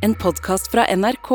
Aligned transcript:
En 0.00 0.14
podkast 0.16 0.70
fra 0.72 0.86
NRK. 0.96 1.28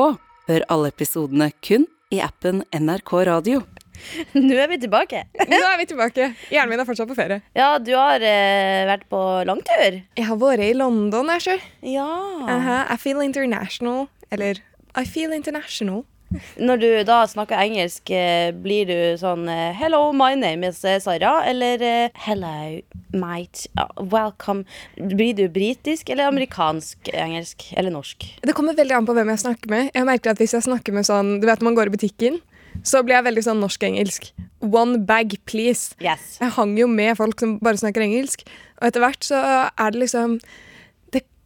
Hør 0.50 0.64
alle 0.74 0.90
episodene 0.90 1.52
kun 1.66 1.84
i 2.14 2.18
appen 2.26 2.64
NRK 2.74 3.12
Radio. 3.30 3.60
Nå 4.48 4.56
er 4.58 4.72
vi 4.72 4.80
tilbake. 4.82 5.22
Nå 5.52 5.60
er 5.70 5.78
vi 5.78 5.86
tilbake. 5.92 6.32
Hjernen 6.50 6.74
min 6.74 6.82
er 6.82 6.88
fortsatt 6.88 7.10
på 7.12 7.18
ferie. 7.18 7.44
Ja, 7.54 7.76
du 7.78 7.92
har 7.94 8.26
eh, 8.26 8.88
vært 8.90 9.06
på 9.12 9.22
langtur. 9.46 10.00
Jeg 10.18 10.26
har 10.30 10.40
vært 10.42 10.66
i 10.66 10.72
London, 10.78 11.30
jeg 11.36 11.46
sjøl. 11.46 11.64
Ja. 11.94 12.10
Aha, 12.56 12.80
I 12.90 12.98
feel 13.02 13.22
international. 13.26 14.08
Eller 14.34 14.64
I 14.98 15.06
feel 15.06 15.36
international. 15.38 16.02
Når 16.60 16.82
du 16.82 16.88
da 17.08 17.20
snakker 17.30 17.60
engelsk, 17.62 18.10
eh, 18.12 18.50
blir 18.52 18.90
du 18.90 18.98
sånn 19.20 19.48
eh, 19.52 19.76
Hello, 19.78 20.10
my 20.16 20.34
name 20.38 20.68
is 20.68 20.82
eh, 20.88 20.98
Sara. 21.04 21.38
Eller 21.48 22.10
Hello, 22.26 22.82
mate. 23.14 23.70
Welcome. 24.00 24.66
Blir 24.98 25.36
du 25.38 25.46
britisk 25.54 26.10
eller 26.10 26.32
amerikansk 26.32 27.12
engelsk? 27.14 27.70
Eller 27.78 27.94
norsk? 27.94 28.28
Det 28.42 28.56
kommer 28.58 28.78
veldig 28.78 28.98
an 29.00 29.08
på 29.08 29.16
hvem 29.16 29.32
jeg 29.34 29.44
snakker 29.46 29.72
med. 29.72 29.94
Jeg 29.94 30.10
merker 30.10 30.34
at 30.34 30.42
Hvis 30.42 30.58
jeg 30.58 30.68
snakker 30.68 30.96
med 30.96 31.08
sånn 31.08 31.38
Du 31.40 31.48
vet 31.48 31.62
når 31.62 31.70
man 31.72 31.80
går 31.80 31.92
i 31.92 31.96
butikken, 31.96 32.42
så 32.84 33.02
blir 33.06 33.20
jeg 33.20 33.28
veldig 33.30 33.46
sånn 33.46 33.62
norsk-engelsk. 33.64 34.30
One 34.66 35.00
bag, 35.08 35.38
please. 35.48 35.96
Yes. 36.04 36.36
Jeg 36.42 36.54
hang 36.58 36.76
jo 36.80 36.90
med 36.92 37.16
folk 37.20 37.40
som 37.40 37.58
bare 37.64 37.80
snakker 37.80 38.04
engelsk. 38.04 38.44
Og 38.82 38.90
etter 38.90 39.04
hvert 39.04 39.24
så 39.24 39.40
er 39.70 39.94
det 39.96 40.02
liksom 40.04 40.40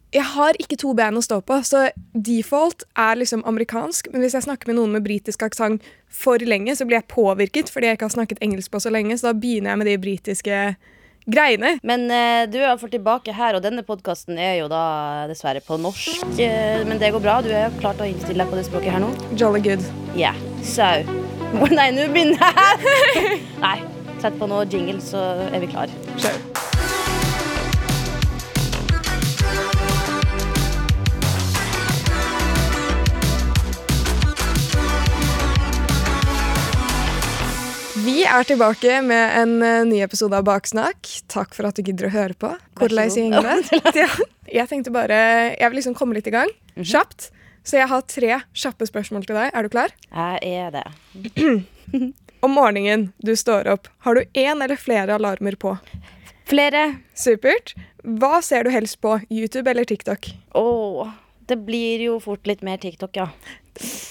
Jeg 0.09 0.25
har 0.25 0.57
ikke 0.57 0.77
to 0.81 0.95
ben 0.97 1.17
å 1.19 1.21
stå 1.21 1.37
på, 1.45 1.59
så 1.61 1.87
default 2.13 2.85
er 2.97 3.19
liksom 3.19 3.43
amerikansk. 3.49 4.09
Men 4.09 4.23
hvis 4.23 4.33
jeg 4.37 4.47
snakker 4.47 4.71
med 4.71 4.79
noen 4.79 4.95
med 4.97 5.05
britisk 5.05 5.43
aksent 5.45 5.85
for 6.09 6.41
lenge, 6.41 6.73
så 6.73 6.87
blir 6.89 6.97
jeg 6.97 7.11
påvirket 7.13 7.69
fordi 7.69 7.91
jeg 7.91 7.99
ikke 7.99 8.07
har 8.07 8.15
snakket 8.15 8.41
engelsk 8.45 8.73
på 8.73 8.81
så 8.81 8.89
lenge. 8.93 9.19
Så 9.19 9.29
da 9.29 9.35
begynner 9.37 9.75
jeg 9.75 9.81
med 9.83 9.89
de 9.91 9.99
britiske 10.01 10.61
greiene. 11.29 11.75
Men 11.85 12.07
eh, 12.09 12.47
du 12.49 12.57
er 12.57 12.71
iallfall 12.71 12.89
tilbake 12.93 13.35
her, 13.37 13.57
og 13.57 13.61
denne 13.65 13.85
podkasten 13.85 14.39
er 14.41 14.57
jo 14.63 14.69
da 14.71 15.27
dessverre 15.29 15.61
på 15.65 15.77
norsk. 15.77 16.25
Eh, 16.41 16.81
men 16.89 16.97
det 17.01 17.13
går 17.13 17.23
bra. 17.23 17.39
Du 17.45 17.51
er 17.53 17.69
klart 17.77 18.01
til 18.01 18.07
å 18.07 18.09
innstille 18.09 18.41
deg 18.41 18.49
på 18.49 18.57
det 18.57 18.65
språket 18.65 18.95
her 18.95 19.05
nå? 19.05 19.13
Jolly 19.37 19.61
good. 19.69 19.85
Ja. 20.17 20.33
So 20.65 20.89
Nei, 21.49 21.89
nå 21.93 22.09
begynner 22.13 22.41
jeg! 22.41 23.39
Nei. 23.65 23.77
Sett 24.19 24.35
på 24.41 24.49
noe 24.51 24.65
jingle, 24.69 24.99
så 25.01 25.21
er 25.49 25.61
vi 25.63 25.69
klar. 25.71 25.93
Kjør. 26.19 26.58
Vi 38.19 38.25
er 38.27 38.43
tilbake 38.43 38.97
med 39.07 39.35
en 39.39 39.51
eh, 39.63 39.85
ny 39.87 40.01
episode 40.03 40.35
av 40.35 40.43
Baksnakk. 40.43 41.07
Takk 41.31 41.53
for 41.55 41.69
at 41.69 41.77
du 41.77 41.85
gidder 41.87 42.09
å 42.09 42.11
høre 42.11 42.35
på. 42.35 42.49
Hvordan 42.75 43.13
går 43.31 43.45
det? 43.45 43.77
Ja, 43.95 44.07
jeg 44.57 44.67
tenkte 44.67 44.91
bare 44.91 45.19
Jeg 45.53 45.63
vil 45.63 45.79
liksom 45.79 45.95
komme 45.95 46.17
litt 46.17 46.27
i 46.27 46.33
gang. 46.33 46.51
Kjapt. 46.75 47.29
Så 47.63 47.77
jeg 47.79 47.87
har 47.87 48.03
tre 48.11 48.41
kjappe 48.51 48.89
spørsmål 48.89 49.23
til 49.23 49.39
deg. 49.39 49.55
Er 49.55 49.63
du 49.63 49.71
klar? 49.71 49.95
Jeg 50.11 50.51
er 50.51 50.75
det. 50.75 50.83
Om 52.43 52.57
morgenen 52.57 53.07
du 53.23 53.31
står 53.39 53.71
opp, 53.71 53.87
har 54.03 54.19
du 54.19 54.35
én 54.35 54.65
eller 54.67 54.75
flere 54.75 55.15
alarmer 55.15 55.55
på? 55.55 55.77
Flere. 56.51 56.83
Supert. 57.15 57.71
Hva 58.03 58.41
ser 58.43 58.67
du 58.67 58.73
helst 58.75 58.99
på? 58.99 59.15
YouTube 59.31 59.71
eller 59.71 59.87
TikTok? 59.87 60.27
Åh, 60.59 61.15
det 61.49 61.57
blir 61.65 62.03
jo 62.05 62.19
fort 62.21 62.45
litt 62.49 62.61
mer 62.65 62.77
TikTok, 62.81 63.17
ja. 63.17 63.29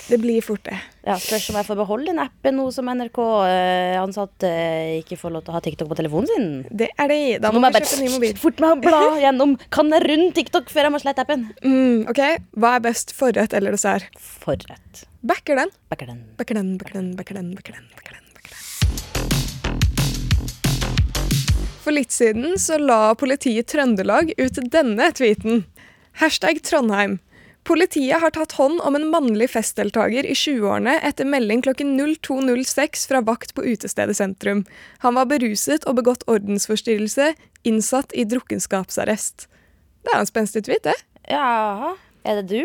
Det 0.08 0.16
blir 0.16 0.40
fort 0.40 0.62
det. 0.64 0.78
ja 1.04 1.18
spørs 1.20 1.50
om 1.50 1.58
jeg 1.58 1.66
får 1.68 1.76
beholde 1.76 2.08
den 2.08 2.20
appen 2.22 2.56
nå 2.56 2.70
som 2.72 2.88
NRK-ansatte 2.88 4.48
eh, 4.48 4.92
ikke 5.02 5.18
får 5.20 5.34
lov 5.34 5.42
til 5.44 5.52
å 5.52 5.56
ha 5.58 5.60
TikTok 5.64 5.90
på 5.90 5.98
telefonen 5.98 6.30
sin. 6.30 6.46
Det 6.72 6.88
er 6.96 7.10
det. 7.12 7.18
Da 7.44 7.52
må 7.52 7.60
må 7.60 7.68
jeg 7.68 7.84
kjøpe 7.84 8.00
ny 8.00 8.08
mobil. 8.14 8.38
fort 8.40 8.62
meg 8.64 8.80
bla 8.86 9.02
gjennom 9.24 9.58
Kan 9.74 9.92
jeg 9.92 10.06
rundt 10.08 10.34
TikTok 10.40 10.72
før 10.72 10.88
jeg 10.88 10.94
må 10.96 11.02
slette 11.04 11.26
appen. 11.26 11.44
Mm, 11.60 12.08
ok, 12.08 12.22
Hva 12.56 12.78
er 12.78 12.86
best, 12.88 13.12
forrett 13.18 13.52
eller 13.58 13.76
dessert? 13.76 14.08
Forrett. 14.16 15.04
Backer 15.20 15.60
den. 15.60 15.74
Backer 15.92 16.08
den, 16.14 16.24
backer 16.40 16.56
den, 16.56 16.72
backer 16.80 16.96
den, 16.96 17.12
backer 17.18 17.36
den, 17.36 17.52
backer 17.58 17.76
den, 17.76 17.86
backer 17.92 18.16
den. 18.16 18.24
For 21.84 21.92
litt 21.92 22.12
siden 22.12 22.56
så 22.60 22.76
la 22.80 23.14
politiet 23.16 23.68
Trøndelag 23.72 24.32
ut 24.36 24.58
denne 24.72 25.12
tweeten. 25.16 25.66
Hashtag 26.20 26.62
Trondheim. 26.64 27.20
Politiet 27.68 28.22
har 28.22 28.32
tatt 28.32 28.54
hånd 28.56 28.80
om 28.80 28.96
en 28.96 29.10
mannlig 29.12 29.50
festdeltaker 29.52 30.24
i 30.24 30.32
20-årene 30.32 30.94
etter 31.04 31.28
melding 31.28 31.60
klokken 31.66 31.92
02.06 32.00 33.04
fra 33.10 33.20
vakt 33.26 33.52
på 33.52 33.66
utestedet 33.66 34.16
sentrum. 34.16 34.64
Han 35.04 35.18
var 35.18 35.28
beruset 35.28 35.84
og 35.84 35.98
begått 36.00 36.24
ordensforstyrrelse, 36.32 37.34
innsatt 37.68 38.16
i 38.16 38.24
drukkenskapsarrest. 38.30 39.50
Det 40.00 40.14
er 40.14 40.22
en 40.22 40.30
spenstig 40.30 40.64
tweet, 40.64 40.88
det. 40.88 40.96
Ja, 41.28 41.92
er 42.24 42.40
det 42.40 42.48
du? 42.56 42.64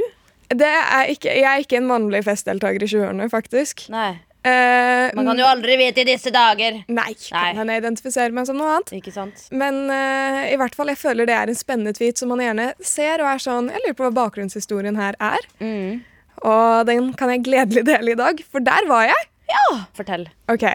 det 0.54 0.70
er 0.70 1.10
ikke, 1.12 1.32
jeg 1.34 1.50
er 1.50 1.64
ikke 1.64 1.80
en 1.80 1.90
mannlig 1.90 2.24
festdeltaker 2.28 2.84
i 2.84 2.90
20-årene, 2.90 3.28
faktisk. 3.32 3.88
Nei. 3.94 4.16
Eh, 4.44 5.10
Man 5.16 5.30
kan 5.30 5.40
jo 5.40 5.46
aldri 5.48 5.78
vite 5.80 6.04
i 6.04 6.08
disse 6.08 6.32
dager. 6.34 6.82
Nei. 6.92 7.14
kan 7.32 7.60
hende 7.62 7.78
jeg 7.78 7.84
identifiserer 7.84 8.36
meg 8.36 8.48
som 8.50 8.58
noe 8.60 8.74
annet. 8.76 8.92
Ikke 9.00 9.14
sant? 9.16 9.46
Men 9.56 9.86
uh, 9.88 10.44
i 10.52 10.58
hvert 10.60 10.76
fall, 10.76 10.92
jeg 10.92 11.00
føler 11.00 11.30
det 11.30 11.38
er 11.38 11.52
en 11.52 11.60
spennende 11.60 11.96
tweet 11.96 12.20
som 12.20 12.34
man 12.34 12.44
gjerne 12.44 12.72
ser 12.84 13.24
og 13.24 13.30
er 13.32 13.44
sånn 13.44 13.70
Jeg 13.72 13.84
lurer 13.86 13.98
på 14.00 14.08
hva 14.08 14.14
bakgrunnshistorien 14.20 15.00
her 15.00 15.16
er. 15.24 15.48
Mm. 15.64 16.04
Og 16.44 16.86
den 16.90 17.14
kan 17.20 17.32
jeg 17.32 17.46
gledelig 17.48 17.86
dele 17.88 18.16
i 18.16 18.20
dag, 18.20 18.44
for 18.52 18.64
der 18.64 18.88
var 18.90 19.08
jeg. 19.08 19.30
Ja! 19.54 19.66
Fortell. 19.96 20.28
Ok, 20.52 20.66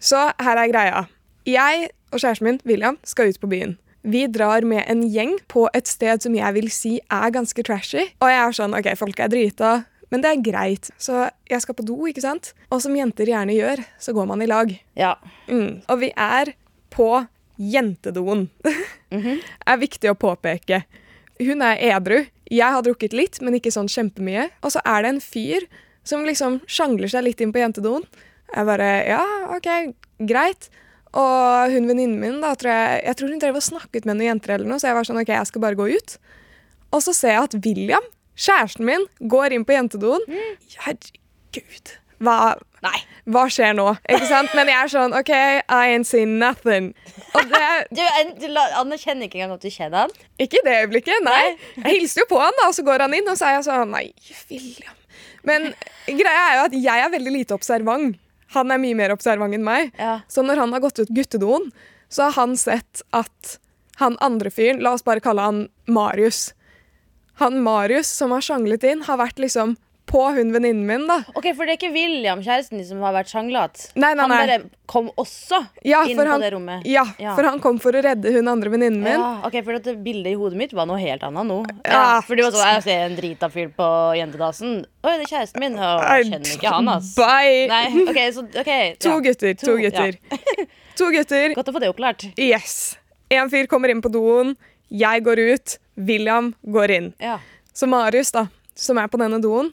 Så 0.00 0.30
her 0.40 0.56
er 0.56 0.72
greia. 0.72 1.04
Jeg 1.48 1.90
og 2.10 2.18
kjæresten 2.22 2.46
min, 2.46 2.60
William, 2.66 2.98
skal 3.04 3.28
ut 3.30 3.40
på 3.40 3.50
byen. 3.50 3.76
Vi 4.02 4.24
drar 4.32 4.64
med 4.64 4.86
en 4.88 5.02
gjeng 5.12 5.36
på 5.52 5.66
et 5.76 5.88
sted 5.88 6.22
som 6.24 6.34
jeg 6.34 6.56
vil 6.56 6.70
si 6.72 6.94
er 7.12 7.32
ganske 7.34 7.62
trashy. 7.66 8.06
Og 8.24 8.30
jeg 8.32 8.40
er 8.40 8.56
sånn 8.56 8.76
OK, 8.76 8.88
folk 8.96 9.20
er 9.20 9.28
drita, 9.28 9.72
men 10.10 10.22
det 10.24 10.30
er 10.30 10.44
greit. 10.44 10.90
Så 10.98 11.28
jeg 11.48 11.62
skal 11.62 11.76
på 11.78 11.86
do, 11.86 11.98
ikke 12.10 12.24
sant? 12.24 12.52
Og 12.70 12.82
som 12.82 12.96
jenter 12.96 13.30
gjerne 13.30 13.54
gjør, 13.54 13.82
så 14.02 14.14
går 14.16 14.26
man 14.30 14.42
i 14.42 14.48
lag. 14.50 14.72
Ja. 14.98 15.14
Mm. 15.46 15.82
Og 15.86 16.00
vi 16.02 16.10
er 16.16 16.54
på 16.90 17.10
jentedoen. 17.60 18.48
er 19.70 19.80
viktig 19.80 20.10
å 20.10 20.18
påpeke. 20.18 20.82
Hun 21.40 21.62
er 21.64 21.80
edru. 21.92 22.24
Jeg 22.50 22.74
har 22.74 22.82
drukket 22.84 23.14
litt, 23.16 23.38
men 23.44 23.56
ikke 23.56 23.72
sånn 23.74 23.90
kjempemye. 23.90 24.48
Og 24.66 24.74
så 24.74 24.82
er 24.82 25.04
det 25.04 25.14
en 25.14 25.22
fyr 25.22 25.68
som 26.06 26.26
liksom 26.26 26.60
sjangler 26.70 27.10
seg 27.12 27.26
litt 27.28 27.40
inn 27.44 27.54
på 27.54 27.62
jentedoen. 27.62 28.06
Jeg 28.50 28.66
bare 28.66 28.90
Ja, 29.06 29.22
OK, 29.54 29.68
greit. 30.26 30.70
Og 31.10 31.72
hun 31.74 31.88
venninnen 31.90 32.20
min, 32.22 32.38
da, 32.42 32.52
tror 32.54 32.70
jeg 32.70 33.02
Jeg 33.08 33.18
tror 33.18 33.32
hun 33.32 33.40
drev 33.42 33.56
og 33.58 33.66
snakket 33.66 34.04
med 34.06 34.18
noen 34.18 34.28
jenter 34.28 34.54
eller 34.54 34.70
noe, 34.70 34.78
så 34.78 34.90
jeg 34.90 34.98
var 34.98 35.08
sånn 35.08 35.18
OK, 35.22 35.32
jeg 35.34 35.50
skal 35.50 35.64
bare 35.64 35.78
gå 35.78 35.88
ut. 35.90 36.16
Og 36.90 37.02
så 37.02 37.14
ser 37.14 37.36
jeg 37.36 37.48
at 37.48 37.56
William, 37.64 38.06
kjæresten 38.40 38.86
min, 38.88 39.04
går 39.28 39.52
inn 39.56 39.64
på 39.68 39.74
jentedoen. 39.76 40.24
Herregud. 40.86 41.96
Hva, 42.20 42.36
hva 43.32 43.42
skjer 43.52 43.72
nå? 43.78 43.86
Ikke 44.12 44.26
sant? 44.28 44.52
Men 44.56 44.68
jeg 44.68 44.76
er 44.84 44.90
sånn 44.92 45.14
OK, 45.16 45.30
I 45.32 45.94
ain't 45.94 46.08
seen 46.08 46.34
nothing. 46.40 46.90
Og 47.32 47.46
det 47.48 47.62
Du, 47.96 48.02
du 48.42 48.46
la- 48.52 48.66
anerkjenner 48.82 49.24
ikke 49.28 49.40
engang 49.40 49.54
at 49.56 49.64
du 49.64 49.70
kjenner 49.72 50.04
han? 50.04 50.12
Ikke 50.40 50.60
i 50.60 50.64
det 50.66 50.74
øyeblikket, 50.82 51.22
nei. 51.24 51.54
Jeg 51.78 51.94
hilste 52.02 52.24
jo 52.24 52.28
på 52.34 52.40
han, 52.42 52.52
da, 52.60 52.68
og 52.68 52.76
så 52.76 52.84
går 52.84 53.06
han 53.06 53.16
inn, 53.16 53.28
og 53.32 53.38
så 53.40 53.48
er 53.48 53.56
jeg 53.58 53.68
sånn 53.70 53.94
Nei, 53.94 54.04
William. 54.50 54.96
Men 55.48 55.70
greia 56.04 56.42
er 56.50 56.58
jo 56.58 56.66
at 56.68 56.76
jeg 56.76 57.06
er 57.06 57.14
veldig 57.16 57.32
lite 57.38 57.56
observant. 57.56 58.18
Han 58.52 58.72
er 58.74 58.80
mye 58.82 58.96
mer 58.98 59.12
observant 59.14 59.54
enn 59.56 59.64
meg. 59.64 59.92
Ja. 59.96 60.18
Så 60.28 60.42
når 60.44 60.60
han 60.60 60.72
har 60.76 60.82
gått 60.84 60.98
ut 61.00 61.12
guttedoen, 61.16 61.70
så 62.12 62.26
har 62.28 62.36
han 62.36 62.56
sett 62.60 63.00
at 63.16 63.56
han 64.02 64.16
andre 64.24 64.50
fyren, 64.52 64.82
la 64.84 64.92
oss 64.96 65.04
bare 65.06 65.22
kalle 65.24 65.44
han 65.46 65.62
Marius 65.88 66.50
Han 67.40 67.60
Marius 67.64 68.08
som 68.20 68.30
har 68.36 68.40
sjanglet 68.44 68.84
inn, 68.84 69.02
har 69.06 69.16
vært 69.20 69.40
liksom 69.40 69.76
på 70.10 70.24
hun 70.34 70.48
venninnen 70.50 70.82
min, 70.88 71.04
da. 71.06 71.20
Ok, 71.38 71.44
For 71.54 71.62
det 71.68 71.76
er 71.76 71.78
ikke 71.78 71.92
William, 71.94 72.40
kjæresten 72.42 72.80
din, 72.80 72.86
som 72.88 72.98
har 73.06 73.12
vært 73.14 73.28
sjanglete? 73.30 73.92
Nei, 73.94 74.08
nei, 74.18 74.24
Han 74.26 74.32
bare 74.32 74.56
kom 74.90 75.06
også 75.22 75.60
Ja, 75.86 76.00
inn 76.02 76.18
på 76.18 76.24
han- 76.26 76.40
det 76.42 76.48
rommet? 76.52 76.82
Ja, 76.84 77.04
Ja. 77.16 77.36
for 77.36 77.44
han 77.46 77.60
kom 77.62 77.78
for 77.78 77.92
å 77.94 78.02
redde 78.02 78.32
hun 78.34 78.48
andre 78.50 78.70
venninnen 78.72 78.98
min. 79.04 79.20
Ja, 79.20 79.40
ok, 79.46 79.62
for 79.62 79.78
dette 79.78 79.94
bildet 80.02 80.32
i 80.32 80.34
hodet 80.34 80.56
mitt 80.58 80.72
var 80.74 80.86
noe 80.90 80.98
helt 80.98 81.22
annet 81.22 81.46
nå. 81.46 81.60
Ja. 81.86 82.20
For 82.26 82.34
det 82.34 82.42
var 82.44 82.50
sånn, 82.50 82.74
Jeg 82.74 82.82
ser 82.82 83.04
en 83.06 83.16
drita 83.16 83.48
fyr 83.54 83.68
på 83.78 83.86
jentedassen. 84.18 84.84
Oi, 85.04 85.16
det 85.18 85.30
er 85.30 85.36
kjæresten 85.36 85.60
min. 85.60 85.78
Og 85.78 86.02
jeg 86.02 86.26
kjenner 86.26 86.56
ikke 86.58 86.72
han, 86.74 86.88
ass. 86.88 87.14
Bye! 87.14 87.68
Nei, 87.68 87.86
ok, 88.10 88.20
så, 88.34 88.42
ok 88.50 88.98
To 88.98 89.20
gutter, 89.20 89.54
to 89.54 89.66
To, 89.66 89.76
gutter. 89.78 90.18
To 90.96 91.10
gutter. 91.12 91.54
Godt 91.54 91.68
å 91.70 91.72
få 91.72 91.80
det 91.80 91.88
oppklart. 91.94 92.26
Yes. 92.36 92.96
En 93.30 93.48
fyr 93.48 93.68
kommer 93.68 93.88
inn 93.90 94.02
på 94.02 94.10
doen, 94.10 94.56
jeg 94.90 95.22
går 95.22 95.38
ut, 95.54 95.78
William 96.06 96.52
går 96.62 96.96
inn. 96.96 97.12
Ja. 97.22 97.38
Så 97.72 97.88
Marius, 97.90 98.32
da, 98.34 98.46
som 98.74 98.98
er 99.00 99.10
på 99.10 99.20
denne 99.20 99.40
doen, 99.42 99.70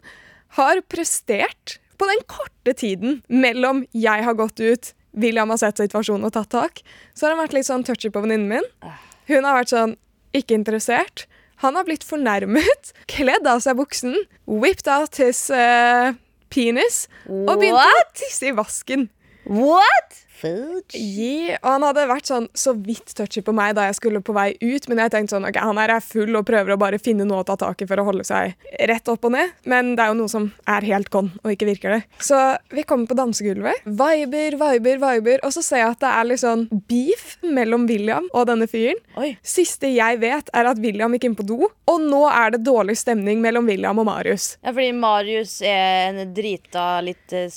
har 0.60 0.82
prestert 0.90 1.78
på 1.98 2.08
den 2.10 2.22
korte 2.30 2.74
tiden 2.78 3.22
mellom 3.28 3.84
jeg 3.96 4.24
har 4.24 4.38
gått 4.38 4.62
ut, 4.62 4.94
William 5.18 5.50
har 5.50 5.58
sett 5.62 5.82
situasjonen 5.82 6.28
og 6.28 6.36
tatt 6.36 6.52
tak, 6.54 6.84
så 7.18 7.26
har 7.26 7.34
han 7.34 7.42
vært 7.42 7.56
litt 7.58 7.68
sånn 7.70 7.86
touchy 7.88 8.12
på 8.14 8.22
venninnen 8.22 8.52
min. 8.52 8.94
Hun 9.32 9.48
har 9.48 9.58
vært 9.58 9.74
sånn 9.74 9.96
ikke 10.38 10.58
interessert. 10.60 11.26
Han 11.64 11.78
har 11.80 11.88
blitt 11.88 12.06
fornærmet, 12.06 12.94
kledd 13.14 13.50
av 13.50 13.64
seg 13.66 13.80
buksen, 13.80 14.16
whipped 14.46 14.90
out 14.92 15.18
his 15.18 15.48
uh, 15.50 16.14
penis 16.54 17.06
og 17.26 17.58
begynte 17.58 17.82
å 17.82 18.08
tisse 18.18 18.52
i 18.52 18.56
vasken. 18.56 19.08
What?! 19.48 20.24
Fudge. 20.38 20.98
Yeah. 20.98 21.58
og 21.62 21.70
han 21.74 21.86
hadde 21.88 22.08
vært 22.10 22.30
sånn 22.30 22.48
så 22.58 22.74
vidt 22.76 23.14
touchy 23.18 23.44
på 23.46 23.54
meg 23.56 23.76
da 23.78 23.88
jeg 23.88 23.98
skulle 24.00 24.22
på 24.26 24.36
vei 24.36 24.52
ut, 24.62 24.88
men 24.90 25.02
jeg 25.04 25.14
tenkte 25.14 25.36
sånn, 25.36 25.48
ok, 25.50 25.60
han 25.64 25.82
her 25.82 25.96
er 25.98 26.04
full 26.06 26.38
og 26.38 26.46
prøver 26.48 26.76
å 26.76 26.80
bare 26.80 27.02
finne 27.02 27.28
noe 27.28 27.44
å 27.44 27.48
ta 27.48 27.58
tak 27.60 27.82
i 27.84 27.88
for 27.90 28.02
å 28.02 28.08
holde 28.08 28.26
seg 28.28 28.56
rett 28.90 29.12
opp 29.12 29.28
og 29.28 29.34
ned, 29.36 29.54
men 29.70 29.96
det 29.98 30.06
er 30.06 30.14
jo 30.14 30.20
noe 30.22 30.32
som 30.32 30.50
er 30.70 30.88
helt 30.88 31.12
gone, 31.14 31.34
og 31.44 31.54
ikke 31.54 31.70
virker 31.70 31.98
det. 31.98 32.02
Så 32.24 32.40
vi 32.74 32.86
kommer 32.88 33.10
på 33.10 33.18
dansegulvet, 33.18 33.86
viber, 33.86 34.58
viber, 34.62 35.02
viber, 35.04 35.44
og 35.48 35.56
så 35.56 35.64
ser 35.66 35.84
jeg 35.84 35.96
at 35.96 36.04
det 36.04 36.14
er 36.14 36.30
litt 36.32 36.44
sånn 36.44 36.68
beef 36.90 37.38
mellom 37.44 37.88
William 37.90 38.30
og 38.34 38.48
denne 38.50 38.70
fyren. 38.70 39.00
Oi. 39.20 39.34
Siste 39.46 39.92
jeg 39.94 40.22
vet 40.22 40.52
er 40.56 40.70
at 40.70 40.82
William 40.84 41.14
gikk 41.16 41.30
inn 41.30 41.38
på 41.38 41.48
do, 41.48 41.60
og 41.68 42.04
nå 42.04 42.24
er 42.30 42.56
det 42.56 42.64
dårlig 42.68 42.98
stemning 43.00 43.42
mellom 43.44 43.68
William 43.70 44.00
og 44.02 44.08
Marius. 44.10 44.56
Ja, 44.62 44.74
fordi 44.74 44.92
Marius 44.98 45.60
er 45.66 46.12
en 46.12 46.34
drita, 46.36 46.88
litt, 47.06 47.26
eh, 47.34 47.54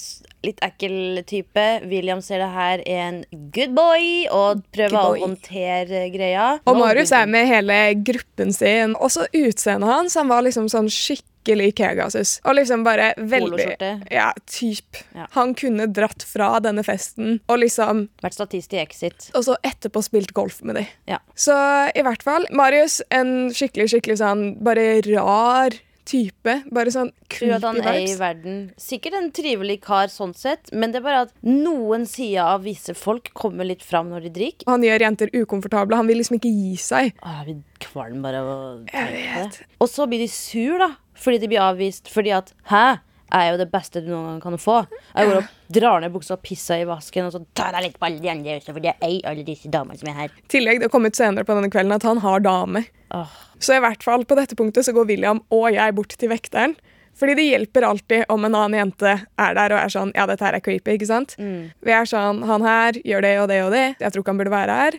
litt 0.46 0.60
ekkel 0.64 1.22
type. 1.26 1.66
William 1.90 2.22
ser 2.22 2.38
det 2.44 2.50
her 2.54 2.69
er 2.70 2.82
en 2.87 3.22
good 3.55 3.75
boy 3.76 4.26
og 4.31 4.62
prøver 4.75 4.94
boy. 4.96 5.19
å 5.20 5.25
håndtere 5.26 6.05
greia. 6.14 6.46
Og 6.64 6.76
No 6.76 6.84
Marius 6.84 7.12
er 7.17 7.26
med 7.31 7.49
hele 7.50 7.81
gruppen 8.06 8.52
sin. 8.56 8.94
Også 9.00 9.26
utseendet 9.37 9.90
hans. 9.90 10.17
Han 10.20 10.31
var 10.31 10.43
liksom 10.46 10.69
sånn 10.72 10.88
skikkelig 10.93 11.70
Kegasus. 11.81 12.37
Og 12.44 12.55
liksom 12.58 12.84
bare 12.84 13.11
veldig 13.17 13.69
Ja, 14.12 14.31
typ. 14.46 15.00
Ja. 15.17 15.26
Han 15.38 15.55
kunne 15.58 15.87
dratt 15.90 16.22
fra 16.26 16.52
denne 16.61 16.84
festen 16.87 17.40
og 17.49 17.62
liksom 17.62 18.08
Vært 18.22 18.37
statist 18.38 18.75
i 18.76 18.82
Exit. 18.82 19.31
Og 19.34 19.44
så 19.49 19.56
etterpå 19.66 20.02
spilt 20.05 20.34
golf 20.37 20.61
med 20.62 20.76
de. 20.81 20.87
Ja. 21.08 21.19
Så 21.34 21.56
i 21.96 22.02
hvert 22.06 22.23
fall 22.23 22.46
Marius, 22.52 23.00
en 23.11 23.50
skikkelig, 23.56 23.88
skikkelig 23.94 24.20
sånn 24.20 24.44
bare 24.64 25.00
rar 25.08 25.75
type. 26.08 26.55
Bare 26.73 26.93
sånn 26.94 27.11
creepy 27.32 27.52
at 27.56 27.67
han 27.67 27.81
er 27.82 27.99
i 28.02 28.14
verden 28.19 28.61
Sikkert 28.81 29.17
en 29.19 29.29
trivelig 29.35 29.81
kar 29.85 30.11
sånn 30.12 30.32
sett, 30.37 30.70
men 30.73 30.93
det 30.93 31.00
er 31.00 31.06
bare 31.06 31.25
at 31.26 31.35
noen 31.47 32.06
sider 32.08 32.44
av 32.47 32.64
visse 32.67 32.94
folk 32.99 33.32
kommer 33.37 33.69
litt 33.69 33.85
fram 33.87 34.11
når 34.12 34.29
de 34.29 34.32
drikker. 34.38 34.69
Han 34.70 34.85
gjør 34.87 35.06
jenter 35.06 35.35
ukomfortable. 35.37 35.99
Han 36.00 36.08
vil 36.11 36.20
liksom 36.23 36.38
ikke 36.41 36.52
gi 36.52 36.75
seg. 36.81 37.12
Åh, 37.20 37.37
jeg 37.41 37.47
blir 37.50 37.85
kvalm 37.91 38.25
bare 38.25 38.41
av 38.43 38.50
å 38.50 38.58
tenke 38.88 39.05
på 39.05 39.44
det. 39.50 39.69
Og 39.81 39.91
så 39.91 40.08
blir 40.11 40.23
de 40.25 40.31
sur, 40.32 40.79
da, 40.81 40.93
fordi 41.19 41.43
de 41.43 41.52
blir 41.52 41.62
avvist. 41.64 42.11
Fordi 42.12 42.35
at 42.37 42.52
Hæ? 42.70 43.00
Er 43.32 43.52
jo 43.52 43.58
det 43.60 43.68
beste 43.70 44.02
du 44.02 44.10
noen 44.10 44.26
gang 44.26 44.40
kan 44.42 44.58
få. 44.58 44.76
Jeg 45.14 45.28
går 45.28 45.40
opp, 45.40 45.50
drar 45.70 46.02
ned 46.02 46.14
buksa 46.14 46.34
og 46.34 46.42
pisser 46.42 46.82
i 46.82 46.88
vasken, 46.88 47.28
og 47.28 47.34
så 47.34 47.42
tar 47.54 47.76
jeg 47.78 47.88
litt 47.88 47.98
på 48.00 48.08
alle 48.08 48.22
de 48.22 48.30
andre 48.32 48.56
også, 48.58 48.74
fordi 48.74 48.90
jeg 48.90 48.98
eier 49.06 49.28
alle 49.30 49.44
disse 49.46 49.70
damene 49.70 50.00
som 50.00 50.10
er 50.10 50.18
her. 50.24 50.38
Tillegg, 50.50 50.80
det 50.82 50.90
kom 50.90 51.06
ut 51.06 51.18
senere 51.18 51.46
på 51.46 51.54
denne 51.54 51.70
kvelden 51.70 51.94
at 51.94 52.06
han 52.08 52.22
har 52.24 52.42
dame. 52.42 52.84
Åh. 53.14 53.36
Så 53.60 53.76
i 53.76 53.82
hvert 53.84 54.02
fall 54.02 54.24
på 54.26 54.38
dette 54.38 54.56
punktet 54.58 54.86
så 54.86 54.94
går 54.96 55.06
William 55.10 55.42
og 55.54 55.68
jeg 55.74 55.94
bort 55.94 56.16
til 56.18 56.32
vekteren. 56.32 56.74
Fordi 57.20 57.34
det 57.36 57.44
hjelper 57.44 57.84
alltid 57.84 58.30
om 58.32 58.46
en 58.46 58.54
annen 58.56 58.78
jente 58.78 59.10
er 59.20 59.56
der 59.58 59.74
og 59.74 59.80
er 59.82 59.92
sånn 59.92 60.12
Ja, 60.16 60.24
dette 60.30 60.46
her 60.46 60.56
er 60.56 60.62
creepy, 60.64 60.94
ikke 60.96 61.08
sant? 61.10 61.34
Vi 61.36 61.92
er 61.92 62.06
sånn 62.08 62.40
Han 62.48 62.64
her 62.64 62.96
gjør 63.04 63.26
det 63.26 63.32
og 63.42 63.48
det 63.50 63.58
og 63.66 63.72
det. 63.74 63.86
Jeg 64.00 64.14
tror 64.14 64.24
ikke 64.24 64.32
han 64.32 64.40
burde 64.40 64.54
være 64.54 64.76
her. 64.78 64.98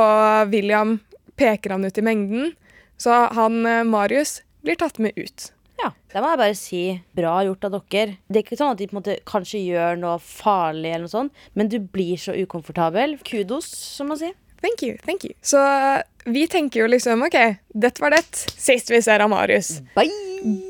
Og 0.00 0.54
William 0.54 0.94
peker 1.36 1.74
han 1.74 1.84
ut 1.84 1.98
i 2.00 2.06
mengden. 2.06 2.52
Så 3.00 3.12
han 3.36 3.60
eh, 3.66 3.82
Marius 3.84 4.40
blir 4.64 4.78
tatt 4.80 4.98
med 5.02 5.16
ut. 5.16 5.50
Ja, 5.80 5.92
Da 6.12 6.20
må 6.20 6.32
jeg 6.32 6.40
bare 6.40 6.56
si. 6.58 6.82
Bra 7.16 7.38
gjort 7.46 7.64
av 7.68 7.76
dere. 7.78 8.18
Det 8.28 8.40
er 8.40 8.44
ikke 8.44 8.58
sånn 8.58 8.74
at 8.74 8.80
de 8.80 8.88
på 8.90 8.96
en 8.96 9.00
måte 9.00 9.16
kanskje 9.28 9.62
gjør 9.62 9.98
noe 10.00 10.18
farlig, 10.20 10.90
eller 10.92 11.06
noe 11.06 11.12
sånt, 11.12 11.44
men 11.56 11.70
du 11.72 11.78
blir 11.80 12.20
så 12.20 12.34
ukomfortabel. 12.36 13.16
Kudos, 13.24 13.68
som 13.70 14.10
man 14.12 14.20
sier. 14.20 14.34
Thank 14.60 14.82
you, 14.84 14.98
thank 15.06 15.24
you. 15.24 15.32
Så 15.40 15.56
eh, 15.56 16.02
vi 16.28 16.44
tenker 16.52 16.82
jo 16.82 16.88
liksom 16.90 17.22
OK, 17.24 17.36
dette 17.72 18.02
var 18.02 18.12
det. 18.12 18.24
Sist 18.60 18.90
vi 18.92 19.00
ser 19.02 19.24
av 19.24 19.30
Marius. 19.32 19.78
Bye! 19.96 20.10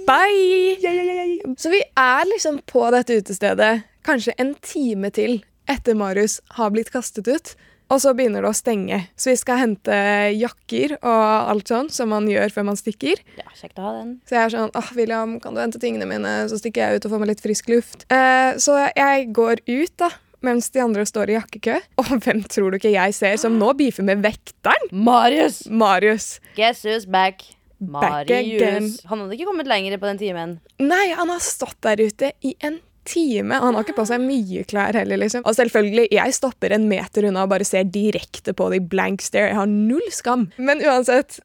Bye! 0.07 1.55
Så 1.59 1.73
vi 1.75 1.83
er 1.99 2.29
liksom 2.31 2.61
på 2.71 2.85
dette 2.95 3.19
utestedet 3.19 3.73
kanskje 4.07 4.35
en 4.39 4.55
time 4.63 5.11
til 5.15 5.41
etter 5.71 5.99
Marius 5.99 6.39
har 6.57 6.71
blitt 6.75 6.91
kastet 6.95 7.29
ut. 7.31 7.53
Og 7.91 7.99
så 8.03 8.13
begynner 8.15 8.45
det 8.45 8.51
å 8.53 8.57
stenge. 8.57 9.01
Så 9.19 9.33
vi 9.33 9.39
skal 9.41 9.61
hente 9.65 9.97
jakker 10.39 10.95
og 11.01 11.51
alt 11.51 11.71
sånn 11.73 11.91
som 11.91 12.13
man 12.15 12.29
gjør 12.31 12.55
før 12.55 12.69
man 12.71 12.79
stikker. 12.79 13.23
Ja, 13.41 13.49
kjekt 13.59 13.81
å 13.83 13.89
ha 13.89 13.93
den. 13.99 14.17
Så 14.29 14.37
jeg 14.37 14.43
er 14.45 14.55
sånn 14.55 14.75
åh, 14.79 14.91
William, 14.99 15.37
kan 15.43 15.57
du 15.57 15.63
hente 15.63 15.83
tingene 15.83 16.07
mine? 16.09 16.35
Så 16.51 16.61
stikker 16.63 16.87
jeg 16.87 17.01
ut 17.01 17.09
og 17.09 17.17
får 17.17 17.23
meg 17.25 17.33
litt 17.33 17.43
frisk 17.45 17.71
luft. 17.73 18.07
Eh, 18.15 18.55
så 18.63 18.79
jeg 18.95 19.31
går 19.37 19.65
ut, 19.67 19.95
da. 20.01 20.13
Mens 20.47 20.71
de 20.73 20.81
andre 20.81 21.03
står 21.05 21.33
i 21.33 21.35
jakkekø. 21.37 21.75
Og 22.01 22.13
hvem 22.25 22.39
tror 22.49 22.73
du 22.73 22.79
ikke 22.79 22.95
jeg 22.95 23.17
ser 23.17 23.35
som 23.43 23.59
nå 23.61 23.75
beefer 23.77 24.07
med 24.07 24.23
vekteren? 24.25 24.87
Marius! 24.89 25.67
Marius. 25.69 26.39
Guess 26.57 26.87
who's 26.87 27.05
back? 27.05 27.45
Back. 27.81 28.31
Marius. 28.31 29.03
Han 29.11 29.25
hadde 29.25 29.37
ikke 29.37 29.51
kommet 29.51 29.69
lenger 29.69 29.99
på 30.01 30.09
den 30.09 30.21
timen. 30.21 30.55
Nei, 30.81 31.11
han 31.17 31.33
har 31.33 31.43
stått 31.45 31.77
der 31.85 32.01
ute 32.01 32.33
i 32.45 32.55
en 32.65 32.79
time. 33.11 33.59
Han 33.63 33.77
har 33.77 33.87
ikke 33.87 33.99
på 33.99 34.07
seg 34.09 34.23
mye 34.23 34.65
klær 34.71 34.97
heller, 34.99 35.21
liksom. 35.21 35.45
Og 35.49 35.57
selvfølgelig, 35.59 36.07
jeg 36.15 36.37
stopper 36.37 36.75
en 36.77 36.89
meter 36.91 37.27
unna 37.29 37.45
og 37.47 37.53
bare 37.53 37.67
ser 37.69 37.89
direkte 37.91 38.55
på 38.57 38.69
de 38.73 38.81
blank 38.93 39.25
stare. 39.25 39.51
Jeg 39.53 39.59
har 39.59 39.71
null 39.71 40.07
skam. 40.15 40.49
Men 40.59 40.83
uansett, 40.87 41.41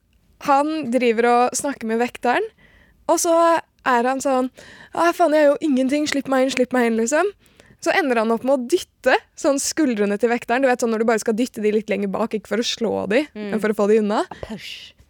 han 0.45 0.91
driver 0.93 1.29
og 1.31 1.57
snakker 1.57 1.89
med 1.89 2.01
vekteren, 2.03 2.45
og 3.09 3.17
så 3.21 3.33
er 3.85 4.07
han 4.09 4.21
sånn 4.23 4.47
Å, 4.95 5.11
faen, 5.13 5.33
jeg 5.35 5.45
gjør 5.45 5.51
jo 5.51 5.67
ingenting. 5.67 6.07
Slipp 6.09 6.29
meg 6.31 6.45
inn, 6.45 6.53
slipp 6.55 6.71
meg 6.73 6.87
inn, 6.89 6.97
liksom. 6.97 7.27
Så 7.85 7.93
ender 7.93 8.17
han 8.17 8.31
opp 8.33 8.45
med 8.47 8.55
å 8.55 8.63
dytte 8.71 9.13
sånn 9.37 9.59
skuldrene 9.61 10.17
til 10.17 10.31
vekteren. 10.31 10.63
Du 10.63 10.69
vet 10.71 10.81
sånn 10.81 10.89
Når 10.89 11.03
du 11.03 11.09
bare 11.11 11.21
skal 11.21 11.35
dytte 11.37 11.61
de 11.61 11.73
litt 11.75 11.91
lenger 11.91 12.09
bak, 12.09 12.33
ikke 12.33 12.49
for 12.55 12.63
å 12.63 12.65
slå 12.65 12.93
de, 13.11 13.25
men 13.37 13.61
for 13.61 13.69
å 13.69 13.77
få 13.77 13.85
de 13.91 13.99
unna. 14.01 14.23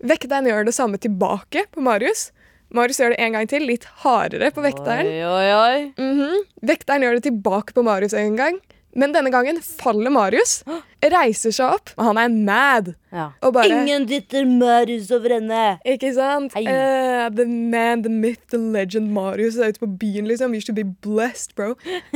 Vekteren 0.04 0.50
gjør 0.50 0.68
det 0.68 0.76
samme 0.76 1.00
tilbake 1.00 1.68
på 1.72 1.84
Marius. 1.86 2.32
Marius 2.76 3.02
gjør 3.02 3.16
det 3.16 3.20
en 3.26 3.38
gang 3.38 3.50
til, 3.50 3.66
litt 3.68 3.88
hardere 4.04 4.52
på 4.56 4.64
vekteren. 4.66 5.10
Oi, 5.10 5.24
oi, 5.26 5.50
oi. 5.56 5.92
-hmm. 5.98 6.46
Vekteren 6.62 7.06
gjør 7.06 7.20
det 7.20 7.28
tilbake 7.32 7.74
på 7.74 7.84
Marius 7.86 8.14
en 8.14 8.36
gang. 8.36 8.60
Men 8.96 9.12
denne 9.12 9.32
gangen 9.32 9.58
faller 9.60 10.12
Marius, 10.14 10.62
reiser 11.04 11.52
seg 11.54 11.74
opp, 11.76 11.92
og 11.98 12.08
han 12.08 12.20
er 12.22 12.30
mad. 12.32 12.94
Ja. 13.12 13.26
Og 13.44 13.52
bare 13.58 13.68
Ingen 13.68 14.06
dytter 14.08 14.48
Marius 14.48 15.10
over 15.16 15.36
ende. 15.36 15.64
Ikke 15.84 16.14
sant? 16.16 16.56
Eh, 16.56 17.26
the 17.36 17.46
man, 17.46 18.06
the 18.06 18.12
myth, 18.12 18.48
the 18.54 18.58
legend 18.58 19.12
Marius 19.12 19.60
er 19.60 19.76
ute 19.76 19.84
på 19.84 19.92
byen, 20.00 20.30
liksom. 20.32 20.56
You 20.56 20.64
should 20.64 20.80
be 20.80 20.88
blessed, 20.88 21.58
bro. 21.60 21.74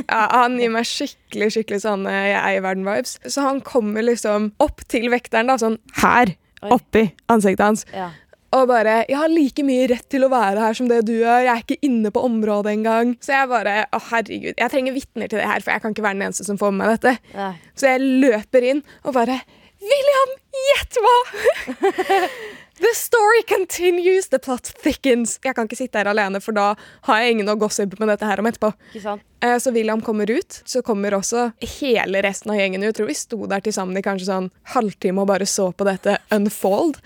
Uh, 0.07 0.27
han 0.31 0.55
gir 0.61 0.71
meg 0.71 0.87
skikkelig 0.87 1.51
skikkelig 1.57 1.81
sånn 1.83 2.07
jeg 2.07 2.31
jeg 2.31 2.39
eier 2.39 2.63
verden-vibes. 2.63 3.17
Så 3.27 3.43
han 3.43 3.59
kommer 3.65 4.07
liksom 4.07 4.53
opp 4.63 4.85
til 4.87 5.11
vekteren, 5.11 5.51
da, 5.51 5.59
sånn 5.59 5.77
her, 5.99 6.31
Oi. 6.63 6.71
oppi 6.79 7.09
ansiktet 7.27 7.65
hans. 7.67 7.85
Ja. 7.91 8.13
Og 8.51 8.67
bare 8.67 9.05
'Jeg 9.07 9.17
har 9.17 9.29
like 9.29 9.63
mye 9.63 9.87
rett 9.89 10.09
til 10.09 10.21
å 10.25 10.29
være 10.29 10.59
her 10.59 10.73
som 10.73 10.87
det 10.87 11.05
du 11.05 11.13
gjør. 11.19 11.43
Jeg 11.45 11.53
er 11.53 11.63
ikke 11.63 11.83
inne 11.85 12.09
på 12.11 12.23
området 12.25 12.71
engang.' 12.73 13.15
Så 13.21 13.33
jeg 13.33 13.49
bare 13.49 13.85
'Å, 13.93 13.99
herregud, 14.09 14.53
jeg 14.57 14.71
trenger 14.71 14.93
vitner 14.93 15.29
til 15.29 15.39
det 15.39 15.47
her, 15.47 15.59
for 15.59 15.71
jeg 15.71 15.81
kan 15.81 15.93
ikke 15.93 16.03
være 16.03 16.17
den 16.17 16.27
eneste 16.27 16.45
som 16.45 16.57
får 16.57 16.71
med 16.73 16.87
meg 16.87 16.99
dette'. 16.99 17.17
Ja. 17.33 17.53
Så 17.75 17.85
jeg 17.87 18.01
løper 18.01 18.63
inn 18.63 18.83
og 19.05 19.13
bare 19.13 19.41
'William, 19.79 20.31
gjett 20.73 20.97
hva?' 20.97 22.29
The 22.79 22.93
story 22.95 23.43
continues, 23.43 24.29
the 24.29 24.39
plot 24.39 24.63
thickens. 24.63 25.37
Jeg 25.43 25.53
kan 25.55 25.67
ikke 25.67 25.75
sitte 25.75 25.99
her 25.99 26.07
alene, 26.07 26.39
for 26.39 26.55
da 26.55 26.75
har 27.09 27.17
jeg 27.19 27.33
ingen 27.35 27.49
å 27.51 27.57
gossipe 27.59 27.99
med 27.99 28.07
dette 28.07 28.23
her 28.25 28.39
om 28.39 28.47
etterpå. 28.47 28.69
Ikke 28.93 29.01
sant? 29.03 29.21
Eh, 29.41 29.57
Så 29.59 29.73
William 29.75 29.99
kommer 29.99 30.29
ut, 30.31 30.61
så 30.65 30.81
kommer 30.81 31.11
også 31.11 31.49
hele 31.59 32.21
resten 32.23 32.51
av 32.51 32.55
gjengen 32.57 32.79
ut. 32.79 32.87
Jeg 32.87 32.95
tror 32.95 33.07
vi 33.07 33.17
sto 33.19 33.47
der 33.51 33.59
til 33.59 33.73
sammen 33.73 33.97
i 33.97 34.01
kanskje 34.01 34.29
sånn 34.31 34.49
halvtime 34.71 35.19
og 35.19 35.27
bare 35.27 35.43
så 35.45 35.73
på 35.75 35.83
dette 35.83 36.19
unfold. 36.31 37.01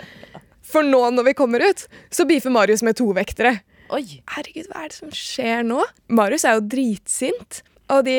For 0.73 0.85
nå 0.85 1.01
når 1.13 1.29
vi 1.29 1.35
kommer 1.37 1.63
ut, 1.63 1.85
så 2.13 2.25
beefer 2.29 2.53
Marius 2.53 2.83
med 2.85 2.97
to 2.97 3.11
vektere. 3.15 3.59
Oi. 3.93 4.05
Herregud, 4.33 4.69
hva 4.71 4.85
er 4.85 4.89
det 4.89 4.97
som 4.97 5.11
skjer 5.13 5.65
nå? 5.67 5.83
Marius 6.17 6.47
er 6.49 6.57
jo 6.57 6.65
dritsint, 6.71 7.61
og 7.93 8.07
de 8.07 8.15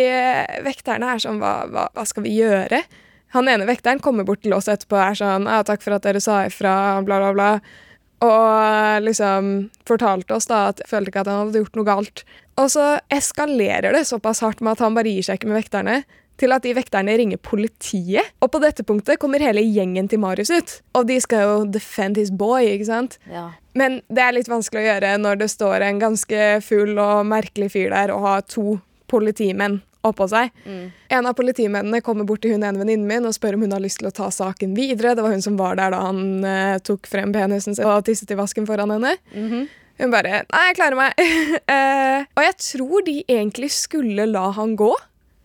vekterne 0.63 1.15
er 1.15 1.23
sånn, 1.25 1.41
hva, 1.43 1.65
hva, 1.73 1.89
hva 1.97 2.05
skal 2.07 2.27
vi 2.27 2.37
gjøre? 2.37 2.85
Han 3.35 3.51
ene 3.51 3.67
vekteren 3.67 3.99
kommer 4.03 4.27
bort 4.27 4.45
til 4.45 4.55
oss 4.55 4.71
etterpå 4.71 4.95
og 4.95 5.03
er 5.09 5.19
sånn, 5.19 5.49
ja, 5.51 5.65
takk 5.67 5.83
for 5.83 5.97
at 5.97 6.05
dere 6.07 6.23
sa 6.23 6.45
ifra, 6.47 6.75
bla 7.07 7.19
bla 7.23 7.33
bla. 7.35 7.49
Og 8.23 8.51
eh, 8.63 9.01
liksom 9.03 9.49
fortalte 9.89 10.37
oss 10.37 10.47
da 10.47 10.69
at 10.71 10.85
jeg 10.85 10.93
følte 10.93 11.11
ikke 11.11 11.25
at 11.25 11.31
han 11.33 11.41
hadde 11.43 11.65
gjort 11.65 11.79
noe 11.81 11.89
galt. 11.89 12.23
Og 12.63 12.71
så 12.71 12.85
eskalerer 13.13 13.97
det 13.97 14.05
såpass 14.07 14.45
hardt 14.45 14.63
med 14.63 14.77
at 14.77 14.85
han 14.85 14.95
bare 14.95 15.11
gir 15.11 15.27
seg 15.27 15.41
ikke 15.41 15.51
med 15.51 15.59
vekterne, 15.59 15.97
til 16.41 16.55
at 16.55 16.65
de 16.65 16.75
vekterne 16.77 17.15
ringer 17.19 17.41
politiet. 17.43 18.33
Og 18.43 18.51
på 18.55 18.61
dette 18.63 18.85
punktet 18.87 19.21
kommer 19.23 19.43
hele 19.43 19.63
gjengen 19.63 20.09
til 20.11 20.23
Marius 20.23 20.53
ut. 20.55 20.77
Og 20.99 21.07
de 21.11 21.21
skal 21.23 21.47
jo 21.47 21.57
defend 21.77 22.19
his 22.21 22.33
boy, 22.35 22.67
ikke 22.75 22.91
sant? 22.91 23.19
Ja. 23.31 23.51
Men 23.79 24.01
det 24.13 24.23
er 24.23 24.37
litt 24.37 24.51
vanskelig 24.51 24.83
å 24.83 24.89
gjøre 24.89 25.17
når 25.23 25.41
det 25.43 25.51
står 25.53 25.87
en 25.87 26.03
ganske 26.03 26.45
full 26.67 26.99
og 26.99 27.25
merkelig 27.31 27.73
fyr 27.75 27.95
der 27.95 28.15
og 28.15 28.27
har 28.27 28.47
to 28.47 28.79
politimenn 29.11 29.81
oppå 30.05 30.27
seg. 30.29 30.51
En 31.13 31.29
av 31.29 31.37
politimennene 31.39 32.03
kommer 32.05 32.27
bort 32.29 32.43
til 32.45 32.55
hun 32.55 32.67
ene 32.67 32.81
venninnen 32.81 33.09
min 33.09 33.29
og 33.29 33.37
spør 33.37 33.57
om 33.57 33.65
hun 33.65 33.73
har 33.75 33.83
lyst 33.83 34.03
til 34.03 34.11
å 34.11 34.15
ta 34.15 34.29
saken 34.35 34.75
videre. 34.77 35.15
Det 35.17 35.25
var 35.25 35.33
hun 35.33 35.45
som 35.45 35.57
var 35.61 35.79
der 35.81 35.95
da 35.95 36.03
han 36.05 36.21
uh, 36.45 36.77
tok 36.85 37.09
frem 37.11 37.33
penisen 37.35 37.77
sin 37.77 37.89
og 37.89 38.05
tisset 38.07 38.35
i 38.35 38.39
vasken 38.39 38.69
foran 38.69 38.93
henne. 38.95 39.17
Hun 39.95 40.11
bare 40.11 40.43
'Nei, 40.43 40.63
jeg 40.69 40.77
klarer 40.77 40.99
meg'. 40.99 41.15
uh, 41.71 42.21
og 42.37 42.43
jeg 42.43 42.57
tror 42.69 43.05
de 43.07 43.17
egentlig 43.31 43.71
skulle 43.71 44.27
la 44.27 44.51
han 44.59 44.77
gå. 44.77 44.93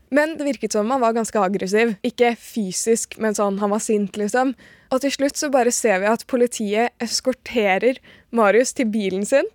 Men 0.09 0.37
det 0.37 0.47
virket 0.47 0.73
som 0.73 0.89
han 0.91 1.01
var 1.01 1.13
ganske 1.13 1.39
aggressiv. 1.41 1.93
Ikke 2.05 2.33
fysisk, 2.39 3.17
men 3.21 3.37
sånn 3.37 3.59
han 3.61 3.73
var 3.73 3.81
sint, 3.83 4.17
liksom. 4.17 4.55
Og 4.89 5.03
til 5.03 5.13
slutt 5.13 5.37
så 5.37 5.51
bare 5.53 5.73
ser 5.73 6.01
vi 6.01 6.09
at 6.09 6.25
politiet 6.29 6.95
eskorterer 7.03 7.99
Marius 8.33 8.73
til 8.77 8.89
bilen 8.89 9.25
sin, 9.27 9.45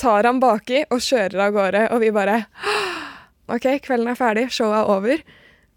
tar 0.00 0.26
ham 0.26 0.40
baki 0.42 0.84
og 0.90 1.02
kjører 1.02 1.46
av 1.46 1.54
gårde, 1.54 1.84
og 1.94 2.02
vi 2.02 2.10
bare 2.14 2.40
OK, 3.52 3.68
kvelden 3.84 4.10
er 4.10 4.18
ferdig, 4.18 4.48
showet 4.54 4.80
er 4.80 4.90
over. 4.90 5.22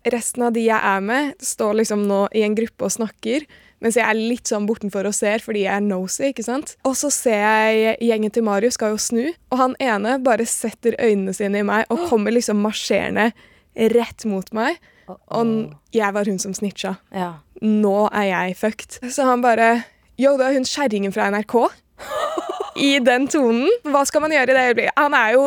resten 0.06 0.44
av 0.46 0.54
de 0.54 0.68
jeg 0.68 0.78
er 0.78 1.00
med, 1.02 1.32
står 1.42 1.80
liksom 1.82 2.04
nå 2.06 2.28
i 2.38 2.44
en 2.46 2.54
gruppe 2.58 2.86
og 2.86 2.94
snakker. 2.94 3.48
Mens 3.82 3.98
jeg 3.98 4.06
er 4.06 4.18
litt 4.18 4.50
sånn 4.50 4.68
bortenfor 4.70 5.08
og 5.10 5.16
ser 5.18 5.42
fordi 5.44 5.66
jeg 5.66 5.74
er 5.74 5.84
nosy. 5.84 6.30
ikke 6.30 6.46
sant? 6.46 6.76
Og 6.86 6.94
så 6.98 7.10
ser 7.14 7.42
jeg 7.42 7.98
gjengen 8.06 8.34
til 8.34 8.46
Marius 8.46 8.78
skal 8.78 8.94
jo 8.94 9.02
snu, 9.02 9.26
og 9.52 9.60
han 9.60 9.76
ene 9.82 10.20
bare 10.24 10.46
setter 10.50 10.98
øynene 11.02 11.34
sine 11.36 11.62
i 11.62 11.66
meg 11.66 11.90
og 11.90 12.06
kommer 12.10 12.34
liksom 12.34 12.62
marsjerende 12.64 13.32
rett 13.76 14.26
mot 14.26 14.48
meg. 14.56 14.78
Og 15.08 15.50
jeg 15.94 16.14
var 16.16 16.26
hun 16.26 16.40
som 16.42 16.54
snitcha. 16.58 16.96
Ja. 17.14 17.34
Nå 17.62 18.08
er 18.12 18.24
jeg 18.32 18.56
fucked. 18.58 19.00
Så 19.14 19.26
han 19.28 19.42
bare 19.46 19.84
Yo, 20.18 20.38
det 20.40 20.46
er 20.48 20.54
hun 20.56 20.64
kjerringen 20.64 21.12
fra 21.14 21.28
NRK. 21.30 21.56
I 22.80 23.00
den 23.04 23.28
tonen. 23.32 23.68
Hva 23.84 24.06
skal 24.08 24.24
man 24.24 24.32
gjøre 24.32 24.52
i 24.54 24.56
det 24.56 24.64
øyeblikket? 24.70 24.96
Han 25.00 25.14
er 25.18 25.34
jo 25.36 25.44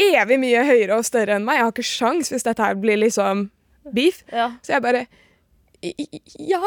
evig 0.00 0.38
mye 0.40 0.62
høyere 0.64 0.96
og 1.00 1.04
større 1.06 1.36
enn 1.36 1.44
meg. 1.46 1.58
Jeg 1.58 1.66
har 1.66 1.74
ikke 1.74 1.88
sjans 1.90 2.30
hvis 2.32 2.46
dette 2.46 2.62
her 2.64 2.78
blir 2.78 3.00
liksom 3.02 3.48
beef. 3.94 4.22
Ja. 4.32 4.52
Så 4.62 4.76
jeg 4.76 4.82
bare 4.86 5.04
«I- 5.82 5.94
i- 5.98 6.22
Ja. 6.50 6.62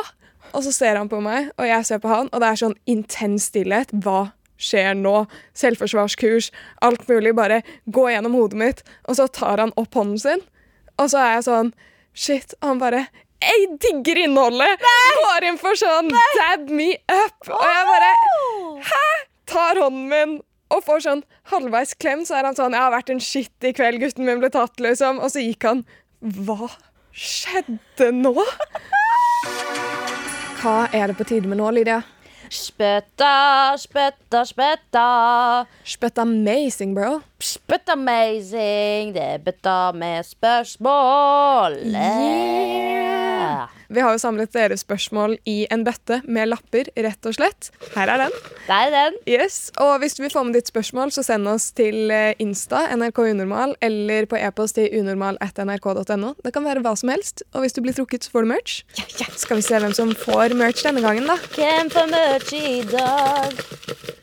Og 0.53 0.61
så 0.65 0.73
ser 0.75 0.97
han 0.99 1.07
på 1.09 1.21
meg, 1.23 1.49
og 1.57 1.65
jeg 1.65 1.85
ser 1.87 1.99
på 2.03 2.09
han, 2.11 2.27
og 2.33 2.41
det 2.43 2.47
er 2.49 2.57
sånn 2.59 2.75
intens 2.85 3.45
stillhet. 3.49 3.89
Hva 4.03 4.33
skjer 4.59 4.93
nå? 4.99 5.25
Selvforsvarskurs, 5.55 6.51
alt 6.83 7.07
mulig. 7.07 7.31
Bare 7.35 7.61
gå 7.89 8.03
gjennom 8.11 8.35
hodet 8.37 8.59
mitt. 8.59 8.83
Og 9.07 9.15
så 9.17 9.29
tar 9.31 9.57
han 9.63 9.71
opp 9.79 9.95
hånden 9.95 10.19
sin, 10.19 10.43
og 10.99 11.09
så 11.11 11.21
er 11.23 11.35
jeg 11.37 11.45
sånn 11.49 11.73
Shit. 12.13 12.53
Og 12.61 12.67
han 12.69 12.81
bare 12.81 13.03
Jeg 13.41 13.67
digger 13.81 14.19
innholdet! 14.27 14.81
Går 15.17 15.47
inn 15.49 15.57
for 15.61 15.77
sånn 15.79 16.11
dab 16.13 16.69
me 16.69 16.91
up. 17.09 17.49
Og 17.49 17.63
jeg 17.67 17.85
bare 17.89 18.11
Hæ? 18.89 19.05
Tar 19.49 19.81
hånden 19.81 20.09
min 20.11 20.35
og 20.73 20.81
får 20.81 21.03
sånn 21.05 21.19
halvveis 21.51 21.91
klem, 22.01 22.23
så 22.25 22.39
er 22.39 22.47
han 22.47 22.55
sånn 22.57 22.73
'Jeg 22.73 22.81
har 22.81 22.93
vært 22.95 23.11
en 23.13 23.19
shit 23.21 23.67
i 23.67 23.73
kveld, 23.77 23.99
gutten 24.01 24.25
min 24.25 24.39
ble 24.41 24.49
tatt', 24.49 24.79
liksom. 24.81 25.19
Og 25.21 25.29
så 25.29 25.43
gikk 25.43 25.67
han. 25.69 25.85
Hva 26.23 26.71
skjedde 27.13 28.09
nå? 28.09 28.33
Hva 30.63 30.89
er 30.95 31.11
det 31.11 31.17
på 31.19 31.27
tide 31.29 31.45
med 31.45 31.59
nå, 31.59 31.69
Lydia? 31.75 31.99
Spøtta, 32.49 33.75
spøtta, 33.77 34.41
spøtta. 34.45 35.05
Spøtta 35.85 36.21
amazing, 36.25 36.95
bro. 36.95 37.21
Spøtt 37.43 37.89
amazing. 37.91 39.11
Det 39.15 39.23
er 39.35 39.41
bøtta 39.43 39.91
med 39.91 40.23
spørsmål. 40.23 41.75
Yeah. 41.83 43.67
Vi 43.93 44.01
har 44.01 44.15
jo 44.15 44.21
samlet 44.21 44.53
deres 44.55 44.81
spørsmål 44.81 45.35
i 45.45 45.67
en 45.73 45.83
bøtte 45.85 46.21
med 46.23 46.47
lapper, 46.49 46.87
rett 46.95 47.27
og 47.29 47.35
slett. 47.35 47.69
Her 47.93 48.09
er 48.09 48.23
den. 48.23 48.37
Der 48.69 48.87
er 48.87 48.93
den. 48.95 49.19
Yes, 49.29 49.67
og 49.77 49.99
hvis 50.01 50.15
du 50.17 50.23
vil 50.23 50.31
få 50.33 50.45
med 50.47 50.55
ditt 50.57 50.71
spørsmål, 50.71 51.11
så 51.13 51.25
send 51.27 51.51
oss 51.51 51.69
til 51.75 52.09
eh, 52.09 52.31
Insta, 52.41 52.87
NRK 52.95 53.19
Unormal, 53.27 53.75
eller 53.83 54.25
på 54.31 54.39
e-post 54.39 54.79
til 54.79 54.89
unormal.nrk.no. 55.01 56.33
Det 56.41 56.55
kan 56.55 56.65
være 56.65 56.81
hva 56.85 56.95
som 56.97 57.11
helst, 57.13 57.43
og 57.53 57.67
hvis 57.67 57.75
du 57.75 57.83
blir 57.83 57.93
trukket, 57.99 58.25
så 58.25 58.33
får 58.33 58.47
du 58.47 58.53
merch. 58.55 58.81
Skal 59.35 59.59
vi 59.59 59.67
se 59.67 59.83
hvem 59.83 59.93
som 59.93 60.15
får 60.25 60.55
merch 60.57 60.87
denne 60.87 61.03
gangen, 61.03 61.27
da. 61.29 61.37
Hvem 61.53 61.93
får 61.93 62.11
merch 62.15 62.55
i 62.57 62.81
dag? 62.95 64.21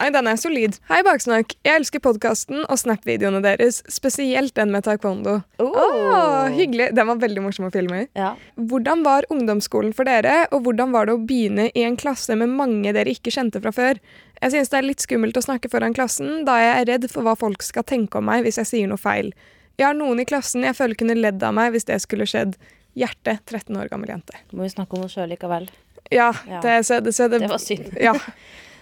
Nei, 0.00 0.08
den 0.10 0.26
er 0.26 0.38
solid. 0.40 0.74
Hei, 0.90 0.98
Baksnakk. 1.06 1.52
Jeg 1.62 1.78
elsker 1.78 2.00
podkasten 2.02 2.64
og 2.66 2.78
Snap-videoene 2.80 3.38
deres, 3.44 3.76
spesielt 3.92 4.50
den 4.58 4.72
med 4.74 4.82
taekwondo. 4.88 5.36
Oh. 5.62 5.76
Åh, 5.78 6.48
hyggelig. 6.56 6.88
Den 6.98 7.06
var 7.12 7.20
veldig 7.22 7.44
morsom 7.44 7.68
å 7.68 7.70
filme 7.74 8.00
i. 8.02 8.08
Ja. 8.18 8.32
Hvordan 8.58 9.04
var 9.06 9.28
ungdomsskolen 9.30 9.94
for 9.94 10.08
dere, 10.10 10.48
og 10.50 10.66
hvordan 10.66 10.90
var 10.96 11.06
det 11.06 11.14
å 11.14 11.22
begynne 11.22 11.68
i 11.78 11.84
en 11.86 11.94
klasse 12.00 12.34
med 12.40 12.50
mange 12.50 12.90
dere 12.96 13.14
ikke 13.14 13.30
kjente 13.34 13.62
fra 13.62 13.70
før? 13.76 14.02
Jeg 14.42 14.56
synes 14.56 14.72
det 14.74 14.80
er 14.80 14.88
litt 14.90 15.04
skummelt 15.06 15.38
å 15.38 15.44
snakke 15.46 15.70
foran 15.70 15.94
klassen, 15.96 16.42
da 16.48 16.58
jeg 16.58 16.74
er 16.80 16.90
redd 16.90 17.06
for 17.14 17.22
hva 17.24 17.36
folk 17.38 17.62
skal 17.62 17.86
tenke 17.86 18.18
om 18.18 18.26
meg 18.28 18.42
hvis 18.48 18.58
jeg 18.64 18.72
sier 18.72 18.90
noe 18.90 18.98
feil. 19.00 19.30
Jeg 19.78 19.86
har 19.88 19.94
noen 19.98 20.20
i 20.22 20.26
klassen 20.26 20.66
jeg 20.66 20.74
føler 20.78 20.98
kunne 20.98 21.14
ledd 21.18 21.42
av 21.46 21.54
meg 21.54 21.70
hvis 21.74 21.86
det 21.86 22.00
skulle 22.02 22.26
skjedd. 22.26 22.58
Hjerte, 22.98 23.38
13 23.46 23.74
år 23.78 23.88
gammel 23.90 24.10
jente. 24.10 24.36
Må 24.54 24.66
vi 24.66 24.74
snakke 24.74 24.98
om 24.98 25.06
oss 25.06 25.14
sjøl 25.16 25.30
likevel. 25.30 25.70
Ja, 26.12 26.32
Ja. 26.50 26.60
det, 26.62 26.76
så, 26.86 26.98
det, 27.02 27.14
så 27.16 27.30
det, 27.30 27.40
Det 27.46 27.48
var 27.54 27.62
synd. 27.62 27.94
Ja. 28.02 28.18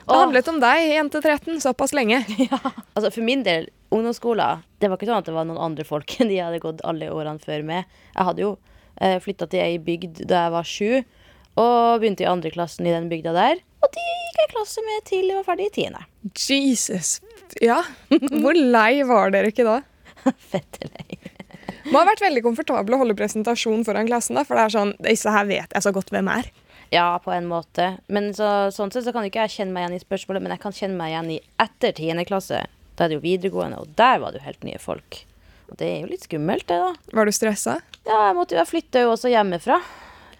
Det 0.02 0.18
handlet 0.18 0.48
om 0.50 0.58
deg, 0.62 0.82
jente 0.90 1.20
13, 1.22 1.60
såpass 1.62 1.94
lenge. 1.96 2.22
Altså 2.94 3.08
For 3.10 3.24
min 3.24 3.44
del, 3.46 3.68
ungdomsskolen 3.94 4.62
Det 4.80 4.90
var 4.90 4.98
ikke 4.98 5.08
sånn 5.08 5.22
at 5.22 5.28
det 5.28 5.34
var 5.36 5.46
noen 5.48 5.62
andre 5.62 5.86
folk 5.88 6.12
enn 6.20 6.30
de 6.30 6.38
jeg 6.38 6.46
hadde 6.48 6.62
gått 6.64 6.84
alle 6.88 7.10
årene 7.12 7.42
før 7.42 7.64
med. 7.66 7.90
Jeg 8.12 8.28
hadde 8.28 8.44
jo 8.44 8.52
eh, 9.00 9.18
flytta 9.22 9.48
til 9.52 9.64
ei 9.64 9.76
bygd 9.82 10.24
da 10.28 10.46
jeg 10.46 10.54
var 10.56 10.68
sju, 10.68 10.90
og 11.62 12.00
begynte 12.02 12.24
i 12.24 12.30
andre 12.30 12.52
klassen 12.52 12.88
i 12.88 12.94
den 12.94 13.10
bygda 13.12 13.34
der. 13.36 13.62
Og 13.82 13.90
de 13.94 14.02
gikk 14.08 14.40
jeg 14.40 14.48
i 14.48 14.52
klasse 14.54 14.84
med 14.86 15.06
til 15.08 15.26
jeg 15.26 15.38
var 15.38 15.46
ferdig 15.46 15.68
i 15.70 15.74
tiende. 15.74 16.04
Jesus. 16.38 17.16
Ja. 17.60 17.82
Hvor 18.10 18.56
lei 18.56 19.02
var 19.08 19.32
dere 19.34 19.52
ikke 19.52 19.66
da? 19.68 19.80
Fette 20.52 20.88
lei. 20.88 21.18
Det 21.82 21.90
må 21.90 21.98
ha 21.98 22.06
vært 22.06 22.22
veldig 22.22 22.44
komfortabel 22.44 22.94
å 22.94 23.00
holde 23.00 23.16
presentasjon 23.18 23.82
foran 23.86 24.06
klassen, 24.06 24.38
da, 24.38 24.44
for 24.46 24.56
det 24.56 24.66
er 24.68 24.74
sånn 24.76 24.92
Disse 25.02 25.32
her 25.34 25.48
vet 25.48 25.72
jeg 25.74 25.84
så 25.84 25.92
godt 25.94 26.12
hvem 26.14 26.30
er. 26.30 26.46
Ja, 26.92 27.16
på 27.24 27.32
en 27.32 27.48
måte. 27.48 27.94
Men 28.12 28.30
så, 28.36 28.68
sånn 28.74 28.92
sett 28.92 29.06
så 29.06 29.14
kan 29.16 29.24
ikke 29.24 29.46
jeg 29.46 29.54
kjenne 29.56 29.72
meg 29.72 29.86
igjen 29.86 29.96
i 29.96 30.04
spørsmålet, 30.04 30.44
men 30.44 30.52
jeg 30.52 30.62
kan 30.62 30.76
kjenne 30.76 30.98
meg 30.98 31.14
igjen 31.14 31.30
i 31.32 31.40
etter 31.64 31.94
tiende 31.96 32.26
klasse. 32.28 32.60
Da 32.98 33.06
er 33.06 33.12
det 33.12 33.16
jo 33.16 33.24
videregående, 33.24 33.80
og 33.80 33.94
der 33.96 34.20
var 34.20 34.32
det 34.32 34.42
jo 34.42 34.48
helt 34.50 34.66
nye 34.68 34.80
folk. 34.82 35.22
Og 35.72 35.78
det 35.80 35.88
er 35.88 35.98
jo 36.02 36.10
litt 36.12 36.28
skummelt, 36.28 36.66
det, 36.68 36.76
da. 36.82 37.16
Var 37.16 37.28
du 37.28 37.32
stressa? 37.32 37.78
Ja, 38.04 38.18
jeg, 38.28 38.36
måtte, 38.36 38.58
jeg 38.60 38.68
flytta 38.68 39.06
jo 39.06 39.14
også 39.14 39.32
hjemmefra 39.32 39.80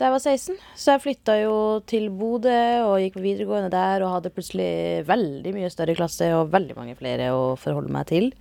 da 0.03 0.09
jeg 0.09 0.15
var 0.15 0.23
16. 0.25 0.57
Så 0.75 0.95
jeg 0.95 1.03
flytta 1.05 1.35
jo 1.39 1.57
til 1.87 2.09
Bodø 2.17 2.59
og 2.89 2.97
gikk 2.99 3.19
på 3.19 3.25
videregående 3.25 3.71
der 3.71 4.03
og 4.03 4.17
hadde 4.17 4.33
plutselig 4.35 5.05
veldig 5.07 5.53
mye 5.55 5.69
større 5.71 5.95
klasse 5.95 6.31
og 6.35 6.51
veldig 6.51 6.75
mange 6.79 6.97
flere 6.99 7.29
å 7.37 7.53
forholde 7.61 7.93
meg 7.93 8.09
til. 8.11 8.33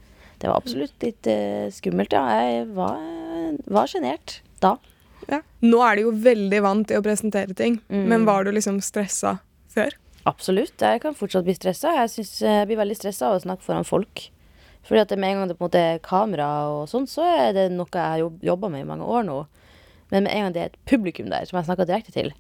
Det 0.42 0.50
var 0.50 0.58
absolutt 0.58 1.04
litt 1.06 1.28
uh, 1.30 1.68
skummelt, 1.74 2.16
ja. 2.18 2.24
Jeg 2.42 2.66
var, 2.74 2.98
var 3.70 3.92
sjenert 3.92 4.40
da. 4.64 4.78
Ja. 5.30 5.42
Nå 5.62 5.80
er 5.86 5.96
du 5.96 6.02
jo 6.08 6.12
veldig 6.24 6.62
vant 6.66 6.88
til 6.90 6.98
å 7.00 7.06
presentere 7.06 7.54
ting, 7.56 7.80
Mm. 7.90 8.06
men 8.08 8.26
var 8.26 8.44
du 8.44 8.52
liksom 8.52 8.80
stressa 8.82 9.40
før? 9.70 9.92
Absolutt. 10.26 10.78
Jeg 10.80 11.02
kan 11.02 11.16
fortsatt 11.16 11.44
bli 11.46 11.54
stressa. 11.54 11.94
Jeg, 11.96 12.10
synes, 12.10 12.42
jeg 12.42 12.68
blir 12.68 12.78
veldig 12.78 12.96
stressa 12.98 13.28
av 13.30 13.40
å 13.40 13.42
snakke 13.44 13.64
foran 13.66 13.86
folk. 13.88 14.30
Fordi 14.86 15.02
at 15.02 15.18
med 15.18 15.30
en 15.32 15.38
gang 15.40 15.48
det 15.50 15.58
på 15.58 15.66
en 15.66 15.70
måte 15.70 15.82
er 15.82 16.00
kamera 16.00 16.48
og 16.70 16.88
sånn, 16.90 17.08
så 17.10 17.22
er 17.26 17.54
det 17.54 17.72
noe 17.72 17.88
jeg 17.94 18.02
har 18.02 18.32
jobba 18.42 18.70
med 18.70 18.82
i 18.82 18.88
mange 18.90 19.06
år 19.06 19.24
nå. 19.26 19.46
Men 20.12 20.24
med 20.26 20.34
en 20.34 20.42
gang 20.48 20.54
det 20.54 20.62
er 20.62 20.66
et 20.72 20.80
publikum 20.86 21.30
der 21.30 21.46
som 21.46 21.58
jeg 21.58 21.66
snakker 21.70 21.86
direkte 21.88 22.12
til 22.12 22.34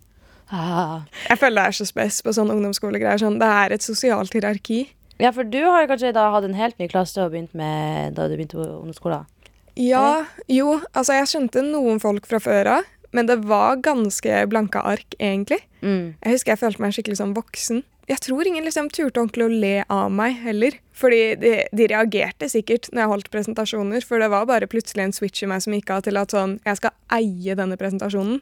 ah. 0.51 1.01
Jeg 1.29 1.37
føler 1.39 1.61
det 1.61 1.67
er 1.67 1.77
så 1.77 1.85
spes 1.87 2.21
på 2.25 2.33
sånne 2.35 2.55
ungdomsskolegreier. 2.57 3.21
Sånn, 3.21 3.37
det 3.39 3.47
er 3.47 3.71
et 3.77 3.85
sosialt 3.85 4.33
hierarki. 4.35 4.89
Ja, 5.21 5.31
for 5.31 5.43
du 5.47 5.59
har 5.63 5.85
kanskje 5.87 6.13
da 6.13 6.31
hatt 6.33 6.43
en 6.47 6.57
helt 6.57 6.77
ny 6.81 6.87
klasse 6.91 7.21
og 7.23 7.31
begynt 7.31 7.53
med 7.57 8.15
da 8.17 8.27
du 8.27 8.35
begynte 8.35 8.57
på 8.57 8.65
ungdomsskolen? 8.65 9.25
Ja, 9.75 10.25
jo, 10.51 10.79
altså 10.93 11.15
jeg 11.19 11.29
skjønte 11.31 11.63
noen 11.63 12.01
folk 12.03 12.25
fra 12.27 12.39
før 12.43 12.67
av, 12.79 12.89
men 13.15 13.27
det 13.27 13.39
var 13.47 13.77
ganske 13.83 14.43
blanke 14.51 14.79
ark, 14.83 15.15
egentlig. 15.19 15.59
Mm. 15.81 16.15
Jeg 16.23 16.35
husker 16.35 16.53
jeg 16.53 16.61
følte 16.61 16.81
meg 16.83 16.93
skikkelig 16.95 17.17
som 17.19 17.33
voksen. 17.35 17.83
Jeg 18.09 18.19
tror 18.25 18.47
ingen 18.47 18.65
liksom 18.65 18.89
turte 18.91 19.21
ordentlig 19.21 19.45
å 19.45 19.51
le 19.61 19.73
av 19.87 20.09
meg 20.11 20.39
heller. 20.43 20.75
Fordi 21.01 21.35
de, 21.39 21.51
de 21.71 21.85
reagerte 21.87 22.49
sikkert 22.51 22.89
når 22.91 23.01
jeg 23.05 23.11
holdt 23.13 23.29
presentasjoner, 23.31 24.03
for 24.05 24.19
det 24.19 24.27
var 24.33 24.47
bare 24.49 24.67
plutselig 24.69 25.05
en 25.05 25.13
switch 25.15 25.43
i 25.45 25.47
meg 25.49 25.61
som 25.63 25.73
gikk 25.73 25.93
av 25.95 26.03
til 26.07 26.19
at 26.19 26.33
sånn, 26.35 26.57
jeg 26.67 26.79
skal 26.81 26.91
eie 27.17 27.55
denne 27.55 27.77
presentasjonen. 27.79 28.41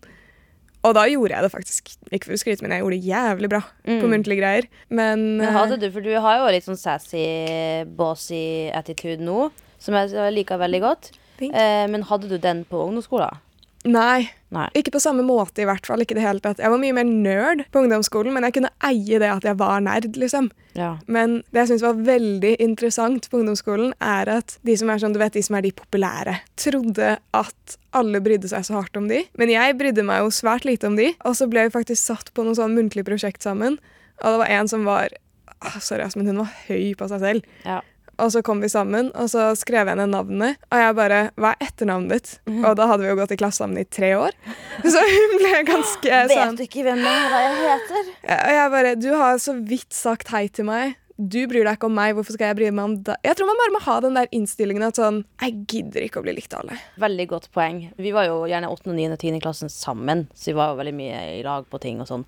Og 0.88 0.94
da 0.96 1.04
gjorde 1.12 1.36
jeg 1.36 1.44
det 1.44 1.52
faktisk. 1.52 1.94
Ikke 2.16 2.30
for 2.30 2.38
å 2.38 2.40
skryte, 2.40 2.64
men 2.64 2.72
jeg 2.72 2.82
gjorde 2.86 2.98
det 2.98 3.10
jævlig 3.12 3.50
bra 3.52 3.62
på 3.84 3.98
Mm. 4.00 4.10
muntlige 4.14 4.40
greier. 4.40 4.68
Men, 4.90 5.26
Men 5.38 5.54
hadde 5.54 5.78
du, 5.82 5.90
for 5.92 6.02
du 6.02 6.14
har 6.16 6.40
jo 6.40 6.52
litt 6.56 6.64
sånn 6.66 6.80
sassy, 6.80 7.84
bossy 8.00 8.70
attitude 8.74 9.20
nå, 9.20 9.50
som 9.80 9.94
jeg 9.96 10.34
liker 10.34 10.58
veldig 10.58 10.82
godt. 10.82 11.12
Eh, 11.48 11.86
men 11.88 12.04
hadde 12.10 12.28
du 12.28 12.38
den 12.38 12.66
på 12.68 12.84
ungdomsskolen? 12.88 13.40
Nei, 13.88 14.28
Nei. 14.52 14.66
ikke 14.76 14.92
på 14.92 15.00
samme 15.00 15.24
måte 15.24 15.64
i 15.64 15.68
hvert 15.68 15.86
fall. 15.88 16.02
ikke 16.04 16.18
det 16.18 16.24
hele 16.26 16.42
tatt. 16.44 16.60
Jeg 16.60 16.72
var 16.72 16.82
mye 16.82 16.96
mer 16.98 17.08
nerd 17.08 17.62
på 17.72 17.80
ungdomsskolen, 17.80 18.34
men 18.36 18.44
jeg 18.44 18.58
kunne 18.58 18.72
eie 18.84 19.20
det 19.22 19.30
at 19.32 19.46
jeg 19.48 19.56
var 19.60 19.80
nerd. 19.80 20.18
liksom. 20.20 20.50
Ja. 20.76 20.98
Men 21.08 21.38
det 21.52 21.62
jeg 21.62 21.70
syns 21.72 21.86
var 21.88 22.02
veldig 22.10 22.58
interessant 22.60 23.30
på 23.32 23.40
ungdomsskolen, 23.40 23.94
er 24.04 24.28
at 24.40 24.58
de 24.68 24.76
som 24.76 24.92
er 24.92 25.00
sånn, 25.00 25.16
du 25.16 25.22
vet, 25.22 25.34
de 25.34 25.44
som 25.46 25.56
er 25.56 25.64
de 25.64 25.72
populære, 25.72 26.36
trodde 26.60 27.14
at 27.34 27.78
alle 27.96 28.20
brydde 28.20 28.52
seg 28.52 28.68
så 28.68 28.82
hardt 28.82 29.00
om 29.00 29.08
de. 29.08 29.24
Men 29.40 29.54
jeg 29.54 29.78
brydde 29.80 30.04
meg 30.04 30.26
jo 30.26 30.34
svært 30.36 30.68
lite 30.68 30.88
om 30.92 31.00
de. 31.00 31.14
Og 31.24 31.40
så 31.40 31.48
ble 31.48 31.70
vi 31.70 31.78
faktisk 31.80 32.04
satt 32.04 32.34
på 32.36 32.44
noe 32.44 32.60
sånn 32.60 32.76
muntlig 32.76 33.08
prosjekt 33.08 33.48
sammen. 33.48 33.80
Og 34.20 34.28
det 34.28 34.42
var 34.44 34.52
en 34.60 34.68
som 34.68 34.84
var 34.84 35.16
ah, 35.64 35.80
Sorry, 35.80 36.04
men 36.20 36.28
hun 36.34 36.44
var 36.44 36.52
høy 36.68 36.92
på 37.00 37.08
seg 37.08 37.24
selv. 37.24 37.48
ja. 37.64 37.80
Og 38.20 38.32
så 38.36 38.42
kom 38.46 38.62
vi 38.64 38.70
sammen, 38.72 39.12
og 39.16 39.30
så 39.32 39.50
skrev 39.60 39.88
jeg 39.90 40.00
ned 40.00 40.12
navnet. 40.14 40.60
Og 40.70 40.82
jeg 40.84 40.96
bare 41.00 41.20
Hva 41.40 41.54
er 41.56 41.68
etternavnet 41.70 42.16
ditt? 42.16 42.32
Og 42.60 42.72
da 42.80 42.88
hadde 42.92 43.06
vi 43.06 43.12
jo 43.14 43.18
gått 43.20 43.34
i 43.36 43.40
klasse 43.40 43.64
sammen 43.64 43.80
i 43.82 43.88
tre 43.88 44.14
år. 44.20 44.36
Så 44.84 45.02
hun 45.04 45.36
ble 45.42 45.54
ganske 45.68 46.24
sånn 46.34 46.56
Vet 46.56 46.58
du 46.60 46.66
ikke 46.68 46.86
hvem 46.88 47.04
er 47.08 47.36
jeg 47.36 47.60
heter? 47.66 48.10
og 48.30 48.56
jeg 48.60 48.72
bare, 48.76 48.96
Du 49.00 49.10
har 49.16 49.38
så 49.42 49.56
vidt 49.60 49.94
sagt 49.96 50.32
hei 50.36 50.48
til 50.52 50.68
meg. 50.70 50.98
Du 51.20 51.42
bryr 51.52 51.66
deg 51.68 51.76
ikke 51.76 51.88
om 51.90 51.98
meg, 51.98 52.14
hvorfor 52.16 52.32
skal 52.32 52.54
jeg 52.54 52.56
bry 52.56 52.68
meg 52.72 52.86
om 52.86 52.94
deg? 53.04 53.18
Jeg 53.28 53.36
tror 53.36 53.50
man 53.50 53.58
bare 53.60 53.74
må 53.76 53.80
ha 53.84 53.96
den 54.06 54.16
der 54.16 54.30
innstillingen 54.32 54.86
at 54.88 54.96
sånn 55.02 55.18
Jeg 55.44 55.58
gidder 55.68 56.06
ikke 56.06 56.22
å 56.22 56.24
bli 56.24 56.32
likt 56.38 56.54
av 56.56 56.62
alle. 56.64 56.78
Veldig 57.04 57.26
godt 57.34 57.50
poeng. 57.52 57.82
Vi 58.00 58.14
var 58.16 58.30
jo 58.30 58.38
gjerne 58.48 58.70
8., 58.72 58.94
9. 58.96 59.10
og 59.18 59.20
10. 59.20 59.42
klassen 59.44 59.74
sammen, 59.74 60.30
så 60.32 60.54
vi 60.54 60.56
var 60.62 60.72
jo 60.72 60.80
veldig 60.80 60.96
mye 60.96 61.20
i 61.36 61.42
lag 61.44 61.68
på 61.68 61.82
ting 61.84 62.00
og 62.00 62.08
sånn. 62.08 62.24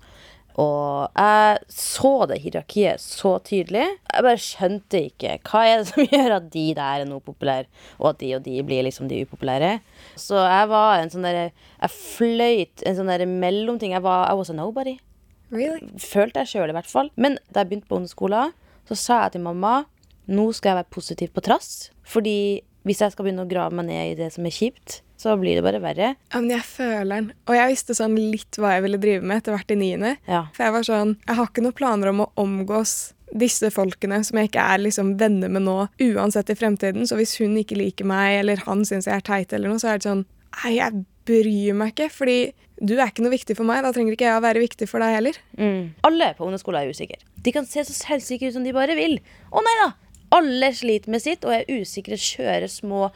Og 0.60 1.08
jeg 1.16 1.60
så 1.72 2.12
det 2.28 2.40
hierarkiet 2.42 3.00
så 3.00 3.36
tydelig. 3.44 3.84
Jeg 3.88 4.26
bare 4.26 4.42
skjønte 4.42 5.00
ikke 5.08 5.36
hva 5.48 5.62
er 5.68 5.80
det 5.80 5.88
som 5.92 6.08
gjør 6.12 6.36
at 6.38 6.50
de 6.52 6.66
der 6.76 7.04
er 7.04 7.08
noe 7.08 7.24
populære, 7.24 7.68
og 8.00 8.10
at 8.12 8.20
de 8.20 8.34
og 8.36 8.44
de 8.44 8.58
blir 8.66 8.84
liksom 8.86 9.08
de 9.08 9.22
upopulære. 9.24 9.78
Så 10.20 10.40
jeg 10.42 10.68
var 10.72 10.98
en 11.00 11.12
sånn 11.12 11.24
derre 11.26 11.46
Jeg 11.52 11.94
fløyt 11.94 12.84
en 12.86 12.98
sånn 12.98 13.10
derre 13.10 13.28
mellomting. 13.28 13.96
Jeg 13.96 14.04
var 14.04 14.28
I 14.28 14.36
was 14.38 14.52
a 14.52 14.56
nobody. 14.56 14.98
Really? 15.52 15.88
Følte 16.00 16.42
jeg 16.42 16.54
sjøl, 16.54 16.72
i 16.72 16.76
hvert 16.76 16.88
fall. 16.88 17.10
Men 17.20 17.36
da 17.52 17.62
jeg 17.62 17.72
begynte 17.72 17.90
på 17.90 17.98
ungdomsskolen, 17.98 18.54
så 18.88 18.98
sa 18.98 19.22
jeg 19.24 19.36
til 19.36 19.44
mamma 19.44 19.82
nå 20.32 20.44
skal 20.54 20.72
jeg 20.72 20.80
være 20.82 20.94
positiv 20.94 21.32
på 21.34 21.42
trass. 21.44 21.90
Fordi 22.08 22.62
hvis 22.86 23.02
jeg 23.02 23.14
skal 23.14 23.26
begynne 23.26 23.44
å 23.44 23.50
grave 23.50 23.74
meg 23.76 23.88
ned 23.88 24.12
i 24.12 24.18
det 24.18 24.30
som 24.34 24.46
er 24.46 24.54
kjipt, 24.54 25.00
så 25.22 25.36
blir 25.38 25.58
det 25.58 25.64
bare 25.64 25.80
verre. 25.82 26.12
Ja, 26.32 26.40
men 26.40 26.50
jeg 26.50 26.66
føler 26.66 27.12
den. 27.14 27.32
Og 27.46 27.56
jeg 27.56 27.72
visste 27.72 27.96
sånn 27.96 28.16
litt 28.18 28.58
hva 28.58 28.74
jeg 28.76 28.86
ville 28.86 29.00
drive 29.02 29.22
med 29.22 29.42
etter 29.42 29.54
hvert 29.54 29.70
i 29.74 29.78
niende. 29.78 30.16
Ja. 30.26 30.44
For 30.56 30.66
jeg 30.66 30.74
var 30.74 30.86
sånn 30.88 31.16
Jeg 31.22 31.38
har 31.38 31.50
ikke 31.50 31.64
noen 31.64 31.78
planer 31.78 32.10
om 32.10 32.24
å 32.24 32.30
omgås 32.42 33.12
disse 33.32 33.70
folkene 33.72 34.18
som 34.26 34.36
jeg 34.38 34.50
ikke 34.50 34.64
er 34.74 34.82
liksom 34.82 35.14
venner 35.20 35.48
med 35.52 35.64
nå, 35.64 35.76
uansett 36.04 36.50
i 36.52 36.58
fremtiden. 36.58 37.06
Så 37.08 37.16
hvis 37.20 37.38
hun 37.40 37.54
ikke 37.60 37.78
liker 37.78 38.08
meg, 38.08 38.42
eller 38.42 38.60
han 38.66 38.84
syns 38.88 39.08
jeg 39.08 39.16
er 39.16 39.24
teit, 39.24 39.54
eller 39.54 39.72
noe, 39.72 39.80
så 39.82 39.92
er 39.92 40.00
det 40.02 40.10
sånn 40.10 40.26
Nei, 40.52 40.74
jeg 40.76 41.04
bryr 41.24 41.76
meg 41.80 41.94
ikke, 41.94 42.10
fordi 42.12 42.36
du 42.82 42.98
er 42.98 43.08
ikke 43.08 43.22
noe 43.24 43.32
viktig 43.32 43.54
for 43.56 43.64
meg. 43.64 43.80
Da 43.86 43.92
trenger 43.94 44.12
ikke 44.12 44.26
jeg 44.26 44.36
å 44.36 44.44
være 44.44 44.60
viktig 44.60 44.88
for 44.90 45.00
deg 45.00 45.14
heller. 45.16 45.38
Mm. 45.56 45.94
Alle 46.04 46.32
på 46.36 46.44
ungdomsskolen 46.44 46.82
er 46.82 46.92
usikre. 46.92 47.16
De 47.40 47.54
kan 47.56 47.64
se 47.68 47.86
så 47.88 47.94
selvsikre 47.96 48.50
ut 48.50 48.56
som 48.58 48.66
de 48.66 48.74
bare 48.76 48.98
vil. 48.98 49.16
Å 49.48 49.64
nei 49.64 49.76
da! 49.80 49.88
Alle 50.32 50.70
sliter 50.76 51.12
med 51.12 51.24
sitt 51.24 51.44
og 51.44 51.54
er 51.56 51.68
usikre, 51.68 52.16
kjører 52.20 52.68
små 52.72 53.10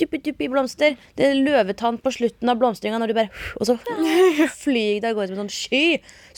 duppi-duppi 0.00 0.48
blomster. 0.52 0.96
Det 1.18 1.26
er 1.26 1.42
løvetann 1.42 2.00
på 2.02 2.12
slutten 2.14 2.52
av 2.52 2.60
blomstringa 2.60 3.00
når 3.00 3.12
du 3.12 3.18
bare 3.18 3.44
Og 3.58 3.68
så 3.68 3.76
flyr 4.62 5.02
det 5.02 5.12
av 5.12 5.18
gårde 5.18 5.32
som 5.32 5.38
en 5.38 5.44
sånn 5.46 5.54
sky. 5.54 5.84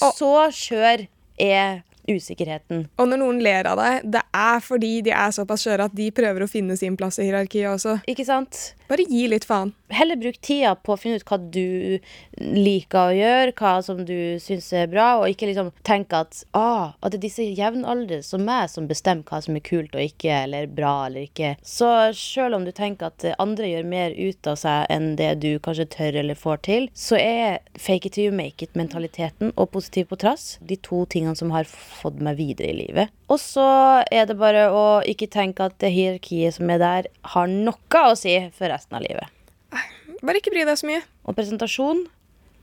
Så 0.01 0.33
skjør 0.57 1.07
er 1.41 1.81
usikkerheten. 2.11 2.87
Og 2.99 3.09
når 3.11 3.21
noen 3.23 3.41
ler 3.45 3.69
av 3.71 3.79
deg, 3.81 4.11
det 4.17 4.23
er 4.35 4.61
fordi 4.65 4.93
de 5.07 5.15
er 5.15 5.33
såpass 5.35 5.65
skjøre 5.67 5.89
at 5.89 5.97
de 5.97 6.11
prøver 6.15 6.45
å 6.45 6.51
finne 6.51 6.77
sin 6.81 6.97
plass 6.99 7.21
i 7.21 7.29
hierarkiet 7.29 7.71
også. 7.71 7.99
Ikke 8.11 8.27
sant? 8.27 8.73
Bare 8.91 9.05
gi 9.07 9.29
litt 9.31 9.45
faen. 9.47 9.71
Heller 9.95 10.19
bruk 10.19 10.41
tida 10.43 10.73
på 10.75 10.95
å 10.95 10.99
finne 10.99 11.21
ut 11.21 11.27
hva 11.29 11.37
du 11.39 12.01
liker 12.41 12.99
å 13.13 13.15
gjøre, 13.15 13.53
hva 13.59 13.75
som 13.87 14.01
du 14.07 14.39
syns 14.43 14.67
er 14.75 14.89
bra, 14.91 15.21
og 15.21 15.31
ikke 15.31 15.47
liksom 15.47 15.69
tenke 15.87 16.19
at, 16.25 16.41
ah, 16.59 16.97
at 16.99 17.15
det 17.15 17.21
er 17.21 17.25
disse 17.29 17.47
jevnaldrende 17.47 18.27
som 18.27 18.43
meg 18.47 18.67
som 18.73 18.89
bestemmer 18.91 19.23
hva 19.31 19.39
som 19.45 19.55
er 19.55 19.63
kult 19.67 19.95
og 19.95 20.03
ikke, 20.03 20.41
eller 20.49 20.67
bra 20.75 21.07
eller 21.07 21.29
ikke. 21.29 21.53
Så 21.63 21.87
selv 22.19 22.59
om 22.59 22.67
du 22.67 22.73
tenker 22.75 23.13
at 23.13 23.29
andre 23.39 23.71
gjør 23.71 23.87
mer 23.95 24.17
ut 24.19 24.51
av 24.51 24.59
seg 24.59 24.91
enn 24.91 25.15
det 25.21 25.31
du 25.45 25.53
kanskje 25.63 25.87
tør 25.95 26.21
eller 26.25 26.39
får 26.43 26.63
til, 26.67 26.91
så 26.91 27.19
er 27.21 27.63
fake 27.79 28.11
it 28.11 28.19
till 28.19 28.27
you 28.27 28.35
make 28.35 28.59
it-mentaliteten 28.67 29.55
og 29.55 29.71
positiv 29.77 30.11
på 30.11 30.19
trass 30.19 30.57
de 30.67 30.79
to 30.83 31.05
tingene 31.11 31.39
som 31.39 31.55
har 31.55 31.71
fått 31.71 32.19
meg 32.19 32.43
videre 32.43 32.75
i 32.75 32.79
livet. 32.83 33.15
Og 33.31 33.39
så 33.39 33.71
er 34.11 34.27
det 34.27 34.35
bare 34.41 34.67
å 34.75 34.85
ikke 35.07 35.31
tenke 35.31 35.71
at 35.71 35.79
det 35.79 35.93
hierarkiet 35.95 36.59
som 36.59 36.71
er 36.75 36.83
der, 36.83 37.11
har 37.37 37.47
noe 37.47 38.07
å 38.11 38.19
si 38.19 38.35
for 38.51 38.67
resten 38.67 38.80
av 38.89 39.05
livet. 39.05 39.29
Bare 40.21 40.41
ikke 40.41 40.53
bry 40.53 40.65
deg 40.69 40.79
så 40.81 40.89
mye. 40.89 41.03
Og 41.29 41.37
presentasjon, 41.37 42.07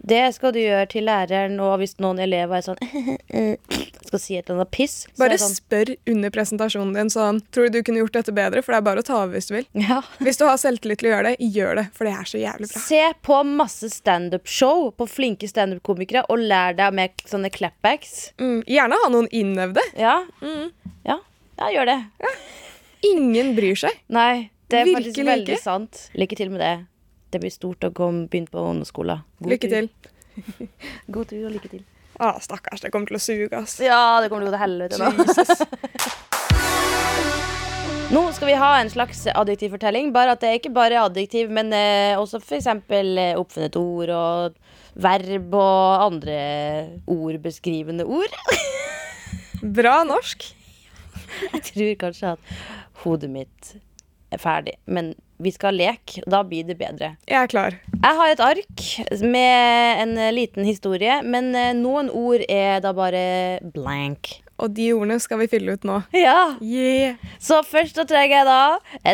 det 0.07 0.21
skal 0.35 0.53
du 0.53 0.59
gjøre 0.61 0.85
til 0.91 1.07
læreren, 1.07 1.55
og 1.63 1.79
hvis 1.81 1.95
noen 2.01 2.19
elever 2.21 2.59
er 2.59 2.65
sånn 2.65 2.77
skal 4.07 4.21
si 4.21 4.37
et 4.37 4.45
eller 4.45 4.61
annet 4.61 4.71
piss, 4.71 4.95
så 5.09 5.19
Bare 5.19 5.39
sånn 5.41 5.55
spør 5.55 5.89
under 6.07 6.31
presentasjonen 6.31 6.93
din 6.95 7.09
sånn 7.11 7.41
Tror 7.51 7.67
du 7.67 7.77
du 7.79 7.87
kunne 7.87 7.99
gjort 8.03 8.15
dette 8.15 8.31
bedre? 8.35 8.61
For 8.63 8.71
det 8.71 8.79
er 8.79 8.85
bare 8.85 9.03
å 9.03 9.07
ta 9.07 9.17
over 9.23 9.33
hvis 9.35 9.49
du 9.49 9.55
vil. 9.57 9.65
ja. 9.87 9.99
Hvis 10.23 10.39
du 10.39 10.45
har 10.47 10.59
selvtillit 10.61 11.01
til 11.01 11.09
å 11.09 11.13
gjøre 11.15 11.31
det, 11.33 11.49
gjør 11.57 11.81
det. 11.81 11.85
For 11.97 12.07
det 12.07 12.13
er 12.15 12.29
så 12.29 12.41
jævlig 12.41 12.69
bra. 12.71 12.83
Se 12.85 13.01
på 13.27 13.39
masse 13.49 13.89
standup-show 13.93 14.91
på 14.97 15.09
flinke 15.11 15.49
standup-komikere, 15.49 16.23
og 16.31 16.45
lær 16.45 16.77
deg 16.77 16.95
med 16.95 17.25
sånne 17.27 17.51
clapbacks. 17.53 18.31
Mm, 18.39 18.61
gjerne 18.69 19.01
ha 19.03 19.09
noen 19.13 19.27
innøvde. 19.35 19.83
Ja. 19.99 20.19
Mm. 20.45 20.69
ja. 21.09 21.19
Ja, 21.57 21.71
gjør 21.73 21.89
det. 21.89 21.97
Ingen 23.07 23.55
bryr 23.57 23.77
seg. 23.81 23.97
Nei, 24.13 24.49
det 24.67 24.79
er 24.81 24.85
faktisk 24.91 25.17
Virkelig 25.17 25.25
veldig 25.31 25.53
ikke. 25.55 25.63
sant. 25.63 26.09
Lykke 26.19 26.35
til 26.39 26.49
med 26.53 26.59
det. 26.63 26.73
Det 27.31 27.39
blir 27.43 27.51
stort 27.53 27.83
å 27.87 27.91
begynne 27.91 28.51
på 28.51 28.59
ungdomsskolen. 28.63 29.23
Lykke 29.47 29.67
tur. 29.71 29.87
til. 29.87 29.89
God 31.13 31.25
tur 31.31 31.45
og 31.47 31.53
lykke 31.55 31.69
til. 31.71 31.83
Å, 32.17 32.31
stakkars, 32.41 32.81
det 32.81 32.91
kommer 32.93 33.07
til 33.11 33.19
å 33.19 33.21
suge, 33.21 33.53
ass. 33.53 33.77
Ja, 33.83 34.19
det 34.23 34.31
kommer 34.31 34.47
til 34.47 34.49
å 34.49 34.51
gå 34.51 34.57
til 34.57 34.63
helvete 34.65 34.97
nå. 34.97 35.07
Nå 38.07 38.21
skal 38.31 38.47
vi 38.47 38.55
ha 38.55 38.69
en 38.79 38.87
slags 38.89 39.25
adjektivfortelling. 39.33 40.13
Bare 40.15 40.31
at 40.33 40.39
det 40.41 40.49
er 40.49 40.59
ikke 40.61 40.71
bare 40.75 41.01
adjektiv, 41.03 41.49
men 41.51 41.73
eh, 41.75 42.15
også 42.15 42.39
f.eks. 42.39 42.69
Eh, 42.71 43.33
oppfunnet 43.35 43.75
ord 43.75 44.13
og 44.15 44.55
verb 45.03 45.57
og 45.59 46.05
andre 46.05 46.37
ordbeskrivende 47.11 48.07
ord. 48.07 48.31
Bra 49.61 49.99
norsk. 50.07 50.47
Jeg 51.53 51.61
tror 51.67 51.91
kanskje 52.05 52.31
at 52.37 52.55
hodet 53.03 53.29
mitt 53.33 53.75
ferdig, 54.35 54.75
men 54.85 55.13
vi 55.39 55.51
skal 55.53 55.77
leke. 55.77 56.23
Da 56.29 56.41
blir 56.43 56.65
det 56.67 56.77
bedre. 56.79 57.13
Jeg 57.29 57.37
er 57.39 57.51
klar. 57.51 57.77
Jeg 57.93 58.17
har 58.19 58.33
et 58.33 58.41
ark 58.43 58.87
med 59.21 60.01
en 60.03 60.17
eh, 60.17 60.33
liten 60.33 60.65
historie, 60.67 61.21
men 61.23 61.53
eh, 61.55 61.75
noen 61.77 62.09
ord 62.09 62.43
er 62.49 62.81
da 62.83 62.93
bare 62.97 63.23
blank. 63.73 64.39
Og 64.57 64.71
de 64.73 64.87
ordene 64.95 65.19
skal 65.21 65.37
vi 65.43 65.49
fylle 65.51 65.75
ut 65.77 65.85
nå. 65.85 65.99
Ja. 66.17 66.55
Yeah. 66.65 67.19
Så 67.37 67.59
først 67.61 67.97
da 67.99 68.07
trenger 68.09 68.39
jeg 68.39 68.47
da 68.47 68.61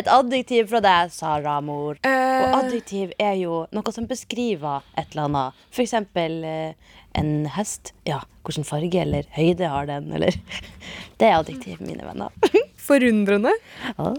et 0.00 0.08
adjektiv 0.08 0.70
fra 0.72 0.80
deg, 0.84 1.12
Sara 1.12 1.58
Mor. 1.60 1.98
Og 2.00 2.08
Eh, 2.08 2.56
adjektiv 2.56 3.12
er 3.20 3.36
jo 3.38 3.64
noe 3.74 3.92
som 3.92 4.08
beskriver 4.08 4.84
et 4.96 5.12
eller 5.12 5.28
annet. 5.28 5.64
For 5.74 5.84
eksempel 5.84 6.40
eh, 6.48 6.94
en 7.14 7.46
hest. 7.54 7.94
Ja, 8.08 8.20
hvilken 8.44 8.66
farge 8.68 9.00
eller 9.00 9.26
høyde 9.36 9.70
har 9.70 9.88
den, 9.90 10.12
eller 10.12 10.36
Det 11.18 11.28
er 11.28 11.38
adjektiv, 11.38 11.80
mine 11.80 12.04
venner. 12.06 12.30
forundrende. 12.84 13.52
Ah. 13.98 14.14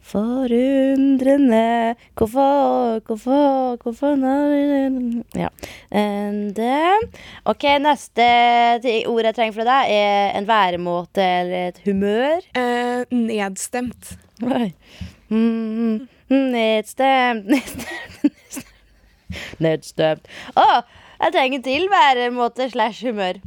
Forundrende 0.00 1.94
Hvorfor, 2.14 3.00
hvorfor, 3.06 3.76
hvorfor 3.82 4.14
Ja. 5.34 5.48
Eh, 5.90 7.08
OK, 7.44 7.64
neste 7.80 8.26
ord 9.06 9.24
jeg 9.24 9.34
trenger 9.34 9.56
fra 9.56 9.66
deg, 9.70 9.96
er 9.96 10.38
en 10.38 10.48
væremåte 10.48 11.24
eller 11.40 11.68
et 11.72 11.82
humør. 11.84 12.40
Eh, 12.54 13.04
nedstemt. 13.10 14.16
Oi. 14.44 14.72
Mm, 15.28 16.06
nedstemt, 16.28 17.46
nedstemt, 17.50 17.86
nedstemt. 18.22 18.72
Nedstemt. 19.64 20.26
Å, 20.56 20.66
jeg 21.22 21.32
trenger 21.36 21.62
til 21.66 21.86
væremåte 21.92 22.68
slash 22.72 23.04
humør. 23.08 23.40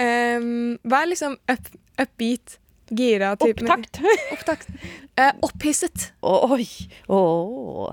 Um, 0.00 0.74
hva 0.88 1.02
er 1.04 1.10
liksom 1.12 1.36
up, 1.50 1.68
upbeat? 2.02 2.58
Gira? 2.94 3.32
type- 3.40 3.62
Opptakt. 3.64 4.00
Opptakt. 4.34 4.68
Uh, 5.18 5.30
opphisset. 5.46 6.10
Oi. 6.26 6.66
Oh. 7.08 7.92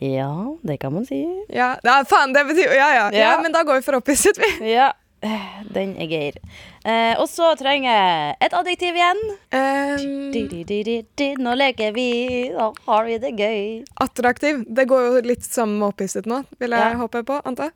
Ja, 0.00 0.30
det 0.66 0.76
kan 0.82 0.92
man 0.94 1.06
si. 1.08 1.22
Ja, 1.52 1.74
ja, 1.84 1.96
faen, 2.08 2.32
det 2.36 2.42
betyr 2.48 2.68
Ja, 2.76 2.88
ja. 2.94 3.04
ja, 3.12 3.18
Ja. 3.18 3.34
men 3.42 3.52
da 3.54 3.62
går 3.64 3.80
vi 3.80 3.84
for 3.86 3.96
opphisset, 3.98 4.38
vi. 4.40 4.50
Ja, 4.74 4.90
den 5.76 5.94
er 6.00 6.06
geir. 6.10 6.36
Eh, 6.84 7.14
og 7.20 7.26
så 7.30 7.52
trenger 7.58 7.90
jeg 7.90 8.36
et 8.46 8.54
adjektiv 8.58 8.98
igjen. 8.98 9.22
Um, 9.52 10.30
Di, 10.32 10.44
di, 10.64 10.82
di. 11.16 11.28
Nå 11.42 11.54
leker 11.58 11.92
vi, 11.96 12.06
nå 12.54 12.70
har 12.86 13.04
vi 13.08 13.18
det 13.22 13.32
gøy. 13.38 13.84
attraktiv. 14.00 14.64
Det 14.68 14.86
går 14.88 15.06
jo 15.08 15.20
litt 15.26 15.48
med 15.66 15.88
opphisset 15.88 16.26
nå, 16.26 16.44
vil 16.60 16.70
jeg 16.70 16.92
Ja. 16.92 16.96
håpe 17.00 17.22
på. 17.24 17.40
Ante? 17.44 17.70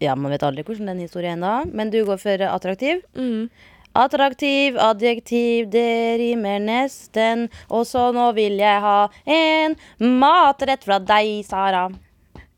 Ja, 0.00 0.14
man 0.14 0.30
vet 0.32 0.42
aldri 0.42 0.62
hvordan 0.64 0.86
den 0.86 1.00
historien 1.00 1.42
er 1.44 1.64
men 1.72 1.90
du 1.90 2.04
går 2.04 2.18
for 2.18 2.42
attraktiv. 2.42 3.02
Mm. 3.16 3.48
Attraktiv, 3.96 4.76
adjektiv, 4.76 5.70
det 5.70 6.18
rimer 6.20 6.58
nesten. 6.60 7.48
Og 7.70 7.86
så 7.88 8.12
nå 8.12 8.34
vil 8.36 8.58
jeg 8.60 8.80
ha 8.84 9.08
en 9.24 9.76
matrett 10.00 10.84
fra 10.84 10.98
deg, 10.98 11.44
Sara. 11.46 11.86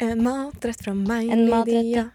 En 0.02 0.22
matrett 0.22 0.82
fra 0.82 0.94
meg, 0.94 1.28
Lydia. 1.30 2.08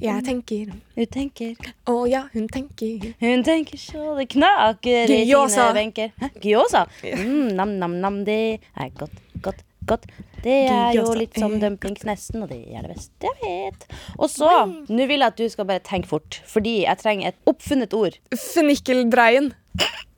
Jeg 0.00 0.24
tenker 0.26 0.72
Hun 0.96 1.06
tenker, 1.12 1.54
Å 1.88 1.94
ja, 2.08 2.24
hun 2.32 2.48
tenker. 2.52 3.12
hun 3.20 3.44
tenker 3.46 3.80
så 3.80 4.14
det 4.18 4.28
knaker 4.34 5.12
i 5.12 5.22
sine 5.26 5.72
benker. 5.76 6.12
Hæ? 6.20 6.30
Gyoza? 6.42 6.86
Mm, 7.04 7.54
nam, 7.56 7.76
nam, 7.80 7.98
nam, 8.00 8.24
det 8.24 8.60
er 8.76 8.90
godt, 8.98 9.16
godt, 9.44 9.62
godt. 9.86 10.06
Det 10.44 10.56
er 10.70 10.94
jo 10.94 11.04
litt 11.16 11.36
som 11.40 11.56
dumplings 11.60 12.04
nesten, 12.06 12.44
og 12.44 12.50
det 12.52 12.60
er 12.70 12.84
det 12.86 12.94
beste 12.94 13.26
jeg 13.28 13.36
vet. 13.42 13.86
Og 14.18 14.28
så, 14.30 14.50
nå 14.88 15.06
vil 15.10 15.20
jeg 15.24 15.26
at 15.32 15.38
du 15.40 15.46
skal 15.50 15.68
bare 15.68 15.82
tenke 15.84 16.10
fort, 16.10 16.40
fordi 16.46 16.82
jeg 16.84 17.00
trenger 17.02 17.32
et 17.32 17.40
oppfunnet 17.50 17.96
ord. 17.96 18.18
Fenikeldreien. 18.36 19.52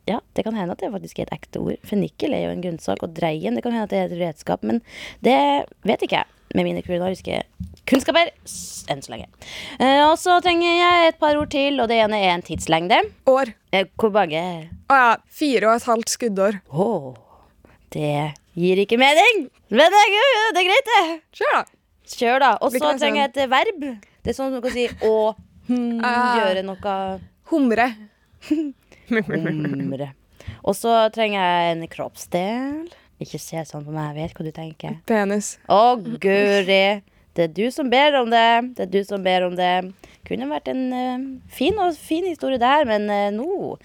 Ja, 0.09 0.19
det 0.33 0.43
kan 0.45 0.55
hende 0.57 0.73
at 0.73 0.81
det 0.81 0.89
faktisk 0.93 1.19
er 1.21 1.27
et 1.29 1.35
ekte 1.39 1.61
ord. 1.61 1.77
Fennikel 1.85 2.33
er 2.33 2.47
jo 2.47 2.53
en 2.55 2.63
grønnsak, 2.63 3.03
og 3.05 3.13
dreien 3.17 3.57
det 3.57 3.61
kan 3.65 3.75
hende 3.75 3.85
at 3.85 3.93
det 3.93 3.99
er 4.01 4.09
et 4.09 4.21
redskap, 4.23 4.63
men 4.65 4.81
det 5.25 5.37
vet 5.85 6.05
ikke 6.05 6.21
jeg 6.23 6.35
med 6.55 6.65
mine 6.65 6.81
kulinariske 6.85 7.41
kunnskaper 7.89 8.31
enn 8.89 9.01
så 9.05 9.13
lenge. 9.13 9.27
Eh, 9.77 10.01
og 10.07 10.15
så 10.21 10.39
trenger 10.45 10.69
jeg 10.79 11.09
et 11.11 11.19
par 11.21 11.37
ord 11.37 11.49
til, 11.53 11.79
og 11.81 11.89
det 11.91 11.99
ene 12.01 12.19
er 12.23 12.35
en 12.35 12.45
tidslengde. 12.45 13.01
År. 13.29 13.53
Eh, 13.73 13.89
hvor 14.01 14.13
mange 14.13 14.41
Å 14.89 14.97
ja, 14.97 15.09
fire 15.29 15.69
og 15.69 15.77
et 15.77 15.89
halvt 15.89 16.13
skuddår. 16.15 16.59
Oh, 16.73 17.13
det 17.93 18.31
gir 18.57 18.81
ikke 18.81 18.97
mening! 19.01 19.45
Men 19.69 19.93
det 19.93 20.01
er, 20.05 20.63
greit, 20.65 20.89
det. 20.89 21.03
Kjør, 21.37 21.53
da. 21.59 21.63
Kjør, 22.09 22.39
da. 22.41 22.51
Og 22.65 22.73
så 22.73 22.95
trenger 22.97 23.23
jeg 23.27 23.33
et 23.35 23.43
verb. 23.51 23.85
Det 24.25 24.33
er 24.33 24.37
sånn 24.37 24.55
du 24.55 24.61
kan 24.65 24.73
si 24.75 24.89
å 25.05 25.13
Hmm, 25.69 25.99
gjøre 26.01 26.63
noe 26.65 26.93
Humre. 27.51 27.85
humre. 29.09 30.07
Og 30.65 30.73
så 30.77 30.95
trenger 31.13 31.37
jeg 31.43 31.75
en 31.75 31.83
kroppsdel. 31.91 32.89
Ikke 33.19 33.39
se 33.41 33.59
sånn 33.67 33.83
på 33.83 33.91
meg, 33.91 34.13
jeg 34.13 34.23
vet 34.23 34.37
hva 34.37 34.45
du 34.45 34.51
tenker. 34.55 34.99
Penis. 35.09 35.57
Å, 35.67 35.97
guri. 35.99 37.01
Det 37.37 37.45
er 37.45 37.51
du 37.55 37.67
som 37.71 37.89
ber 37.91 38.15
om 38.19 38.31
det. 38.31 38.47
Det 38.75 38.87
er 38.87 38.91
du 38.91 39.03
som 39.07 39.23
ber 39.23 39.45
om 39.47 39.55
det. 39.55 39.73
Kunne 40.27 40.47
vært 40.49 40.67
en 40.71 40.81
uh, 40.91 41.19
fin 41.51 41.77
fin 41.95 42.25
historie 42.27 42.59
der, 42.61 42.85
men 42.89 43.07
uh, 43.11 43.29
nå 43.31 43.77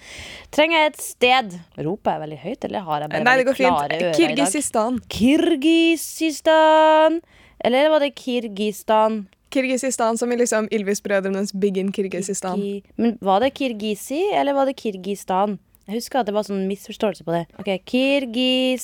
trenger 0.55 0.77
jeg 0.77 0.91
et 0.91 1.03
sted. 1.03 1.55
Roper 1.79 2.15
jeg 2.15 2.23
veldig 2.25 2.39
høyt, 2.41 2.67
eller 2.67 2.87
har 2.87 3.05
jeg 3.05 3.13
bare 3.13 3.27
Nei, 3.27 3.37
det 3.39 3.47
går 3.47 3.57
fint. 3.59 3.95
Kirgisistan. 4.17 4.99
Kirgisistan. 5.11 7.21
Eller 7.65 7.89
var 7.93 8.03
det 8.03 8.11
Kirgistan? 8.19 9.25
Kirgisistan 9.55 10.19
som 10.19 10.31
i 10.31 10.39
liksom 10.39 10.67
Ylvis-brødrenes 10.73 11.53
Big 11.55 11.77
in 11.79 11.93
Kirgisistan. 11.95 12.59
Kirgi. 12.59 12.83
men 12.99 13.17
var 13.23 13.39
det 13.39 13.53
Kirgisi, 13.55 14.21
eller 14.35 14.53
var 14.53 14.65
det 14.67 14.75
Kirgistan? 14.81 15.59
Jeg 15.85 15.99
husker 15.99 16.21
at 16.21 16.27
det 16.29 16.33
var 16.33 16.45
sånn 16.47 16.63
misforståelse 16.69 17.23
på 17.27 17.33
det. 17.35 17.43
Ok, 17.61 17.69
Kirgisistan. 17.85 18.81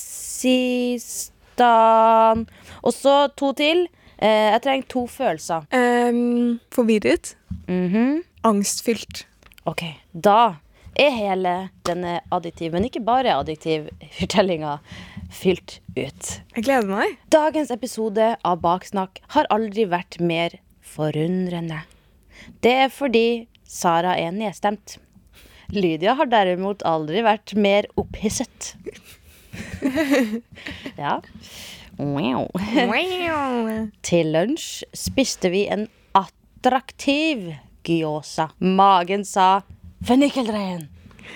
Og 2.82 2.92
så 2.94 3.14
to 3.38 3.52
til. 3.58 3.86
Eh, 4.22 4.52
jeg 4.54 4.62
trenger 4.62 4.86
to 4.92 5.02
følelser. 5.10 5.60
Um, 5.74 6.60
forvirret. 6.70 7.34
Mhm. 7.66 8.22
Angstfylt. 8.46 9.24
Ok, 9.66 9.82
da 10.14 10.54
er 10.98 11.10
hele 11.14 11.54
denne 11.86 12.20
adjektiv, 12.34 12.72
men 12.74 12.84
ikke 12.86 13.02
bare 13.04 13.34
adjektiv, 13.34 13.88
fortellinga 14.18 14.78
fylt 15.32 15.80
ut. 15.96 16.40
Jeg 16.54 16.64
gleder 16.66 16.88
meg. 16.90 17.16
Dagens 17.32 17.70
episode 17.74 18.34
av 18.44 18.60
Baksnakk 18.62 19.22
har 19.34 19.46
aldri 19.50 19.86
vært 19.90 20.20
mer 20.20 20.58
forundrende. 20.82 21.82
Det 22.62 22.74
er 22.86 22.90
fordi 22.92 23.46
Sara 23.64 24.16
er 24.18 24.34
nedstemt. 24.34 24.98
Lydia 25.72 26.12
har 26.18 26.28
derimot 26.28 26.82
aldri 26.84 27.22
vært 27.24 27.54
mer 27.56 27.88
opphisset. 28.00 28.74
ja. 31.02 31.20
Wow. 31.98 32.48
Til 34.04 34.32
lunsj 34.34 34.82
spiste 34.96 35.52
vi 35.52 35.64
en 35.72 35.86
attraktiv 36.18 37.54
gyosa. 37.88 38.50
Magen 38.58 39.24
sa 39.24 39.62
'fennikelrein'. 40.04 40.88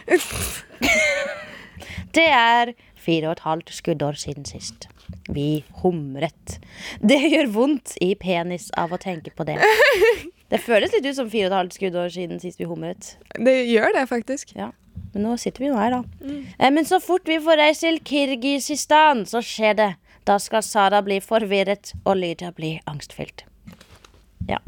Det 2.16 2.28
er 2.32 2.72
fire 2.96 3.28
og 3.28 3.36
et 3.36 3.44
halvt 3.44 3.72
skuddår 3.76 4.16
siden 4.20 4.44
sist. 4.44 4.88
Vi 5.28 5.64
humret. 5.82 6.58
Det 7.00 7.20
gjør 7.30 7.52
vondt 7.52 7.96
i 8.00 8.14
penis 8.14 8.70
av 8.76 8.92
å 8.92 9.00
tenke 9.00 9.32
på 9.36 9.44
det. 9.48 9.60
Det 10.52 10.60
føles 10.62 10.92
litt 10.94 11.06
ut 11.08 11.16
som 11.18 11.30
fire 11.30 11.48
og 11.48 11.52
et 11.52 11.58
halvt 11.58 11.76
skuddår 11.78 12.12
siden 12.14 12.40
sist 12.42 12.60
vi 12.60 12.68
humret. 12.70 13.16
Det 13.34 13.56
gjør 13.66 13.92
det, 13.96 14.04
faktisk. 14.08 14.52
Ja, 14.56 14.70
Men 15.12 15.24
nå 15.26 15.36
sitter 15.40 15.64
vi 15.64 15.70
nå 15.72 15.78
her, 15.80 15.90
da. 15.96 16.02
Eh, 16.58 16.70
Men 16.70 16.84
så 16.84 17.00
fort 17.02 17.26
vi 17.28 17.38
får 17.42 17.58
reist 17.58 17.80
til 17.80 17.98
Kirgisistan, 18.04 19.24
så 19.26 19.42
skjer 19.42 19.74
det. 19.74 19.90
Da 20.26 20.38
skal 20.42 20.62
Sara 20.62 21.02
bli 21.06 21.20
forvirret 21.22 21.92
og 22.04 22.16
Lydia 22.16 22.50
bli 22.52 22.80
angstfylt. 22.86 23.44
Ja. 24.48 24.58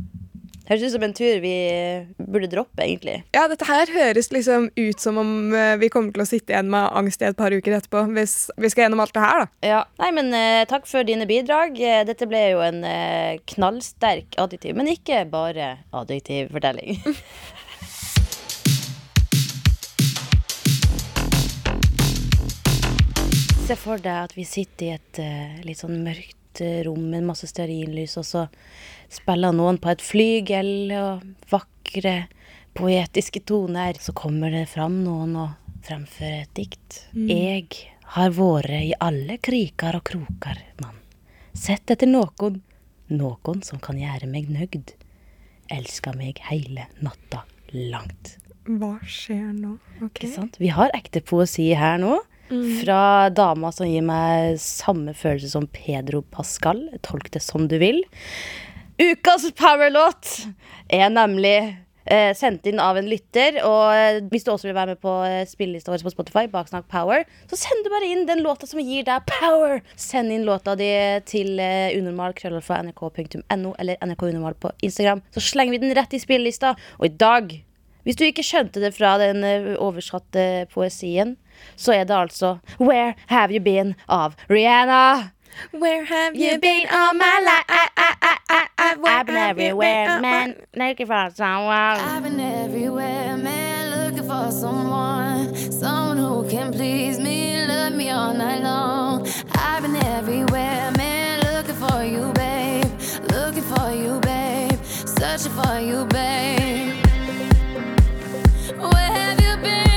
Høres 0.68 0.82
ut 0.84 0.92
som 0.92 1.04
en 1.06 1.14
tur 1.16 1.38
vi 1.40 1.52
eh, 1.72 2.08
burde 2.20 2.50
droppe, 2.52 2.82
egentlig. 2.84 3.22
Ja, 3.32 3.46
dette 3.48 3.64
her 3.64 3.88
høres 3.88 4.28
liksom 4.34 4.68
ut 4.76 5.00
som 5.00 5.16
om 5.16 5.54
eh, 5.56 5.78
vi 5.80 5.88
kommer 5.88 6.12
til 6.12 6.20
å 6.20 6.28
sitte 6.28 6.52
igjen 6.52 6.68
med 6.68 6.90
angst 6.98 7.22
i 7.24 7.28
et 7.30 7.38
par 7.38 7.54
uker 7.56 7.72
etterpå. 7.78 8.02
Hvis 8.12 8.34
vi 8.60 8.68
skal 8.68 8.84
gjennom 8.84 9.00
alt 9.00 9.14
det 9.16 9.22
her, 9.24 9.40
da. 9.40 9.48
Ja. 9.64 9.78
Nei, 10.02 10.10
men 10.18 10.28
uh, 10.34 10.68
takk 10.68 10.84
for 10.90 11.08
dine 11.08 11.24
bidrag. 11.28 11.78
Dette 12.08 12.28
ble 12.28 12.42
jo 12.52 12.60
en 12.60 12.84
uh, 12.84 13.40
knallsterk 13.48 14.36
adjektiv, 14.44 14.76
men 14.76 14.92
ikke 14.92 15.24
bare 15.32 15.78
adjektiv 15.96 16.52
fortelling. 16.52 17.00
Se 23.68 23.76
for 23.76 24.00
deg 24.00 24.28
at 24.28 24.36
vi 24.36 24.44
sitter 24.48 24.84
i 24.86 24.92
et 24.96 25.22
uh, 25.24 25.64
litt 25.64 25.80
sånn 25.80 26.04
mørkt 26.04 26.37
eh, 26.64 26.80
rom 26.86 27.08
med 27.12 27.26
masse 27.28 27.48
stearinlys, 27.50 28.16
og 28.20 28.26
så 28.26 28.46
spiller 29.12 29.54
noen 29.56 29.80
på 29.82 29.92
et 29.92 30.04
flygel 30.04 30.92
og 30.98 31.26
vakre, 31.52 32.16
poetiske 32.78 33.42
toner. 33.48 33.98
Så 34.00 34.14
kommer 34.16 34.52
det 34.54 34.66
fram 34.72 35.00
noen 35.04 35.36
og 35.38 35.76
fremfører 35.86 36.44
et 36.44 36.54
dikt. 36.58 37.02
Jeg 37.14 37.68
har 38.14 38.32
vært 38.36 38.74
i 38.78 38.94
alle 39.04 39.38
kriker 39.42 39.98
og 40.00 40.06
kroker, 40.08 40.62
mann. 40.82 40.96
Sett 41.58 41.90
etter 41.90 42.08
noen, 42.08 42.60
noen 43.10 43.62
som 43.66 43.80
kan 43.82 43.98
gjøre 43.98 44.28
meg 44.30 44.50
nøgd. 44.52 44.94
Elska 45.72 46.14
meg 46.16 46.40
hele 46.48 46.86
natta 47.04 47.44
langt. 47.74 48.36
Hva 48.68 48.98
skjer 49.08 49.52
nå? 49.56 49.76
Okay. 49.98 50.28
Ikke 50.28 50.30
sant? 50.34 50.58
Vi 50.60 50.70
har 50.72 50.92
ekte 50.96 51.22
poesi 51.24 51.70
her 51.76 51.96
nå. 52.00 52.18
Fra 52.48 53.28
dama 53.34 53.72
som 53.74 53.88
gir 53.88 54.04
meg 54.06 54.56
samme 54.62 55.14
følelse 55.16 55.52
som 55.52 55.68
Pedro 55.72 56.22
Pascal. 56.34 56.86
Tolk 57.04 57.30
det 57.34 57.42
som 57.44 57.68
du 57.68 57.76
vil. 57.80 58.00
Ukas 58.98 59.44
powerlåt 59.58 60.32
er 60.90 61.12
nemlig 61.12 61.58
eh, 62.08 62.32
sendt 62.34 62.66
inn 62.66 62.80
av 62.82 62.98
en 62.98 63.08
lytter. 63.08 63.60
Og 63.68 63.84
eh, 63.94 64.20
hvis 64.32 64.46
du 64.46 64.52
også 64.52 64.70
vil 64.70 64.76
være 64.78 64.96
med 64.96 65.02
på 65.04 65.14
eh, 65.28 65.44
spillelista 65.48 65.92
vår 65.92 66.06
på 66.08 66.14
Spotify, 66.16 66.46
Baksnakk 66.50 66.88
Power, 66.90 67.22
så 67.50 67.60
send 67.60 67.84
du 67.86 67.92
bare 67.92 68.08
inn 68.08 68.26
den 68.28 68.42
låta 68.46 68.66
som 68.70 68.82
gir 68.82 69.06
deg 69.06 69.28
power. 69.38 69.78
Send 69.94 70.34
inn 70.34 70.48
låta 70.48 70.74
di 70.78 70.90
til 71.28 71.60
eh, 71.62 71.94
unormal 71.98 72.34
krøllalfa 72.38 72.80
nrk.no 72.88 73.76
eller 73.78 74.02
nrkunormal 74.02 74.58
på 74.58 74.74
Instagram. 74.88 75.22
Så 75.36 75.44
slenger 75.52 75.76
vi 75.76 75.84
den 75.84 75.96
rett 75.98 76.16
i 76.16 76.22
spillelista. 76.22 76.74
Og 76.98 77.10
i 77.10 77.16
dag 77.20 77.58
hvis 78.08 78.16
du 78.16 78.22
ikke 78.24 78.44
skjønte 78.46 78.80
det 78.80 78.94
fra 78.96 79.16
den 79.20 79.42
eh, 79.44 79.74
oversatte 79.76 80.64
poesien, 80.72 81.34
så 81.76 81.92
er 81.92 82.04
det 82.04 82.14
altså 82.14 82.56
Where 82.80 83.14
Have 83.26 83.52
You 83.52 83.60
Been 83.64 83.94
av 84.08 84.34
Rihanna. 84.50 85.30
Where 85.72 86.04
have 86.04 86.36
you 86.36 86.58
been 86.60 86.86
all 86.90 87.14
my 87.14 87.40
life? 87.42 87.64
I've 89.04 89.26
been 89.26 89.36
everywhere, 89.36 90.20
man. 90.20 90.54
Looking 90.76 91.06
for 91.06 91.30
someone. 91.34 91.98
I've 91.98 92.22
been 92.22 92.38
everywhere, 92.40 93.36
man, 93.36 93.90
looking 93.90 94.28
for 94.28 94.50
someone, 94.52 95.54
someone 95.72 96.16
who 96.16 96.48
can 96.48 96.72
please 96.72 97.18
me, 97.18 97.66
love 97.66 97.92
me 97.92 98.10
all 98.10 98.34
night 98.34 98.62
long. 98.62 99.26
I've 99.54 99.82
been 99.82 99.96
everywhere, 99.96 100.92
man, 100.96 101.40
looking 101.40 101.74
for 101.74 102.04
you, 102.04 102.32
babe, 102.34 102.84
looking 103.32 103.62
for 103.62 103.90
you, 103.90 104.20
babe, 104.20 104.78
searching 104.84 105.52
for 105.52 105.80
you, 105.80 106.04
babe. 106.06 106.94
Where 108.78 109.12
have 109.12 109.40
you 109.40 109.56
been? 109.62 109.87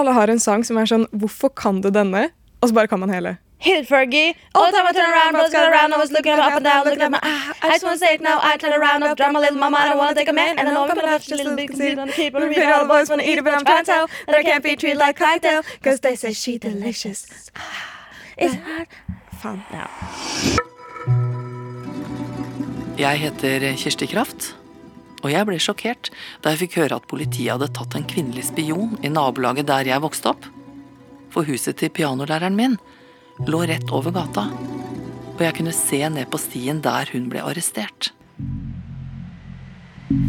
Alle 0.00 0.12
har 0.16 0.28
en 0.32 0.40
sang 0.42 0.64
som 0.66 0.78
er 0.80 0.88
sånn 0.90 1.06
Hvorfor 1.12 1.52
kan 1.54 1.80
du 1.84 1.90
denne? 1.94 2.30
Og 2.60 2.68
så 2.70 2.74
bare 2.76 2.88
kan 2.90 3.00
man 3.00 3.10
hele. 3.12 3.36
Hit 3.60 3.76
it, 3.82 3.88
Fergie. 3.88 4.34
All 4.54 4.66
the 4.66 4.72
time 4.72 4.86
I 4.88 4.92
turn 4.96 5.10
around, 5.12 5.32
brothers 5.32 5.52
got 5.52 5.68
around. 5.68 5.92
I 5.92 5.98
was 6.00 6.10
looking 6.10 6.32
up 6.32 6.54
and 6.56 6.64
down, 6.64 6.84
looking 6.86 7.02
at 7.02 7.10
my 7.12 7.20
ah. 7.22 7.52
I 7.62 7.68
just 7.74 7.84
wanna 7.84 7.98
say 7.98 8.14
it 8.14 8.22
now. 8.22 8.38
I 8.42 8.56
turn 8.56 8.72
around, 8.72 9.04
I've 9.04 9.16
drowned 9.16 9.34
my 9.34 9.40
little 9.40 9.58
mama. 9.58 9.76
I 9.80 9.88
don't 9.90 9.98
wanna 9.98 10.14
take 10.14 10.28
a 10.28 10.32
man, 10.32 10.58
and 10.58 10.66
I 10.68 10.72
know 10.72 10.84
I'm 10.88 10.94
gonna 10.96 11.08
have 11.08 11.24
to 11.26 11.36
little 11.36 11.56
bit 11.56 11.68
conceited 11.68 11.98
on 11.98 12.06
the 12.08 12.14
people. 12.14 12.40
Repeat 12.40 12.64
all 12.64 12.82
the 12.84 12.88
boys 12.88 13.10
wanna 13.10 13.22
eat 13.24 13.36
it, 13.38 13.44
but 13.44 13.52
I'm 13.52 13.64
trying 13.64 13.84
to 13.84 13.90
tell 13.92 14.06
that 14.26 14.36
I 14.36 14.42
can't 14.42 14.64
be 14.64 14.76
treated 14.76 14.96
like 14.98 15.16
clientele. 15.16 15.62
Cause 15.82 16.00
they 16.00 16.16
say 16.16 16.32
she 16.32 16.56
delicious. 16.58 17.50
Ah, 17.56 17.60
It's 18.38 18.54
hard. 18.54 18.88
Faen. 19.42 19.60
Ja. 19.72 19.86
Jeg 22.98 23.18
heter 23.18 23.76
Kirsti 23.76 24.06
Kraft, 24.06 24.56
og 25.20 25.28
jeg 25.32 25.48
ble 25.48 25.58
sjokkert 25.60 26.10
da 26.42 26.52
jeg 26.52 26.62
fikk 26.64 26.78
høre 26.82 27.00
at 27.00 27.08
politiet 27.10 27.54
hadde 27.54 27.70
tatt 27.76 27.96
en 27.96 28.06
kvinnelig 28.08 28.48
spion 28.50 28.96
i 29.04 29.12
nabolaget 29.12 29.68
der 29.68 29.92
jeg 29.92 30.04
vokste 30.04 30.32
opp. 30.32 30.46
For 31.30 31.46
huset 31.46 31.78
til 31.80 31.92
pianolæreren 31.94 32.56
min 32.58 32.78
lå 33.48 33.64
rett 33.68 33.92
over 33.94 34.12
gata, 34.12 34.48
og 35.36 35.44
jeg 35.44 35.56
kunne 35.56 35.76
se 35.76 36.00
ned 36.12 36.28
på 36.30 36.40
stien 36.40 36.82
der 36.84 37.08
hun 37.14 37.30
ble 37.32 37.44
arrestert. 37.44 38.10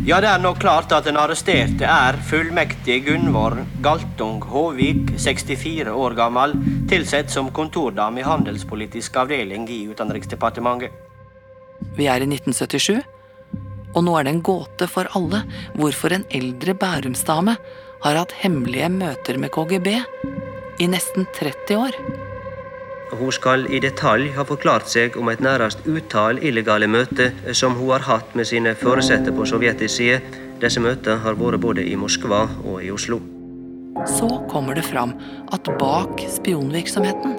Ja, 0.06 0.20
det 0.22 0.30
er 0.30 0.42
nok 0.42 0.60
klart 0.62 0.92
at 0.94 1.08
den 1.08 1.18
arresterte 1.18 1.88
er 1.90 2.18
fullmektig 2.30 3.00
Gunvor 3.08 3.56
Galtung 3.82 4.38
Håvik, 4.46 5.16
64 5.18 5.90
år 5.90 6.14
gammel, 6.18 6.54
tilsett 6.90 7.34
som 7.34 7.50
kontordame 7.50 8.22
i 8.22 8.26
Handelspolitisk 8.28 9.18
avdeling 9.24 9.66
i 9.74 9.80
Utenriksdepartementet. 9.90 10.94
Vi 11.98 12.06
er 12.06 12.22
i 12.22 12.30
1977, 12.30 13.02
og 13.94 14.06
nå 14.06 14.18
er 14.18 14.28
det 14.28 14.36
en 14.36 14.44
gåte 14.46 14.88
for 14.92 15.10
alle 15.18 15.44
hvorfor 15.76 16.16
en 16.16 16.28
eldre 16.32 16.76
bærumsdame 16.78 17.56
har 18.02 18.18
hatt 18.18 18.36
hemmelige 18.42 18.90
møter 18.94 19.40
med 19.42 19.52
KGB 19.54 19.90
i 20.82 20.90
nesten 20.90 21.28
30 21.38 21.78
år. 21.78 21.98
Hun 23.12 23.34
skal 23.36 23.66
i 23.68 23.82
detalj 23.84 24.30
ha 24.38 24.46
forklart 24.48 24.88
seg 24.90 25.18
om 25.20 25.30
et 25.30 25.44
nærmest 25.44 25.84
utall 25.84 26.40
illegale 26.40 26.88
møter 26.88 27.36
som 27.58 27.76
hun 27.76 27.92
har 27.92 28.08
hatt 28.08 28.38
med 28.40 28.48
sine 28.48 28.74
foresatte 28.80 29.34
på 29.36 29.46
sovjetisk 29.50 29.98
side. 29.98 30.22
Disse 30.62 30.80
møtene 30.80 31.20
har 31.26 31.36
vært 31.40 31.62
både 31.62 31.84
i 31.84 31.98
Moskva 32.00 32.46
og 32.64 32.80
i 32.86 32.92
Oslo. 32.94 33.20
Så 34.08 34.30
kommer 34.50 34.78
det 34.78 34.88
fram 34.88 35.12
at 35.52 35.68
bak 35.82 36.24
spionvirksomheten 36.32 37.36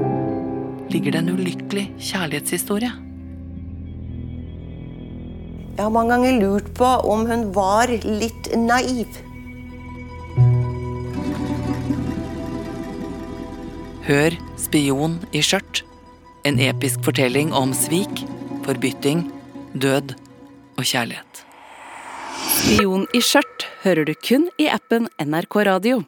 ligger 0.92 1.14
det 1.14 1.22
en 1.22 1.32
ulykkelig 1.32 1.86
kjærlighetshistorie. 2.10 2.92
Jeg 5.72 5.86
har 5.86 5.92
mange 5.92 6.12
ganger 6.12 6.34
lurt 6.36 6.66
på 6.76 6.88
om 7.08 7.22
hun 7.24 7.46
var 7.56 7.88
litt 8.04 8.50
naiv. 8.60 9.08
Hør 14.04 14.36
Spion 14.60 15.16
i 15.32 15.40
skjørt. 15.40 15.80
En 16.44 16.58
episk 16.60 17.00
fortelling 17.06 17.54
om 17.56 17.72
svik, 17.72 18.24
forbytting, 18.66 19.24
død 19.72 20.12
og 20.76 20.84
kjærlighet. 20.84 21.44
Spion 22.52 23.06
i 23.16 23.22
skjørt 23.24 23.68
hører 23.86 24.04
du 24.04 24.12
kun 24.18 24.50
i 24.60 24.68
appen 24.68 25.08
NRK 25.22 25.56
Radio. 25.70 26.02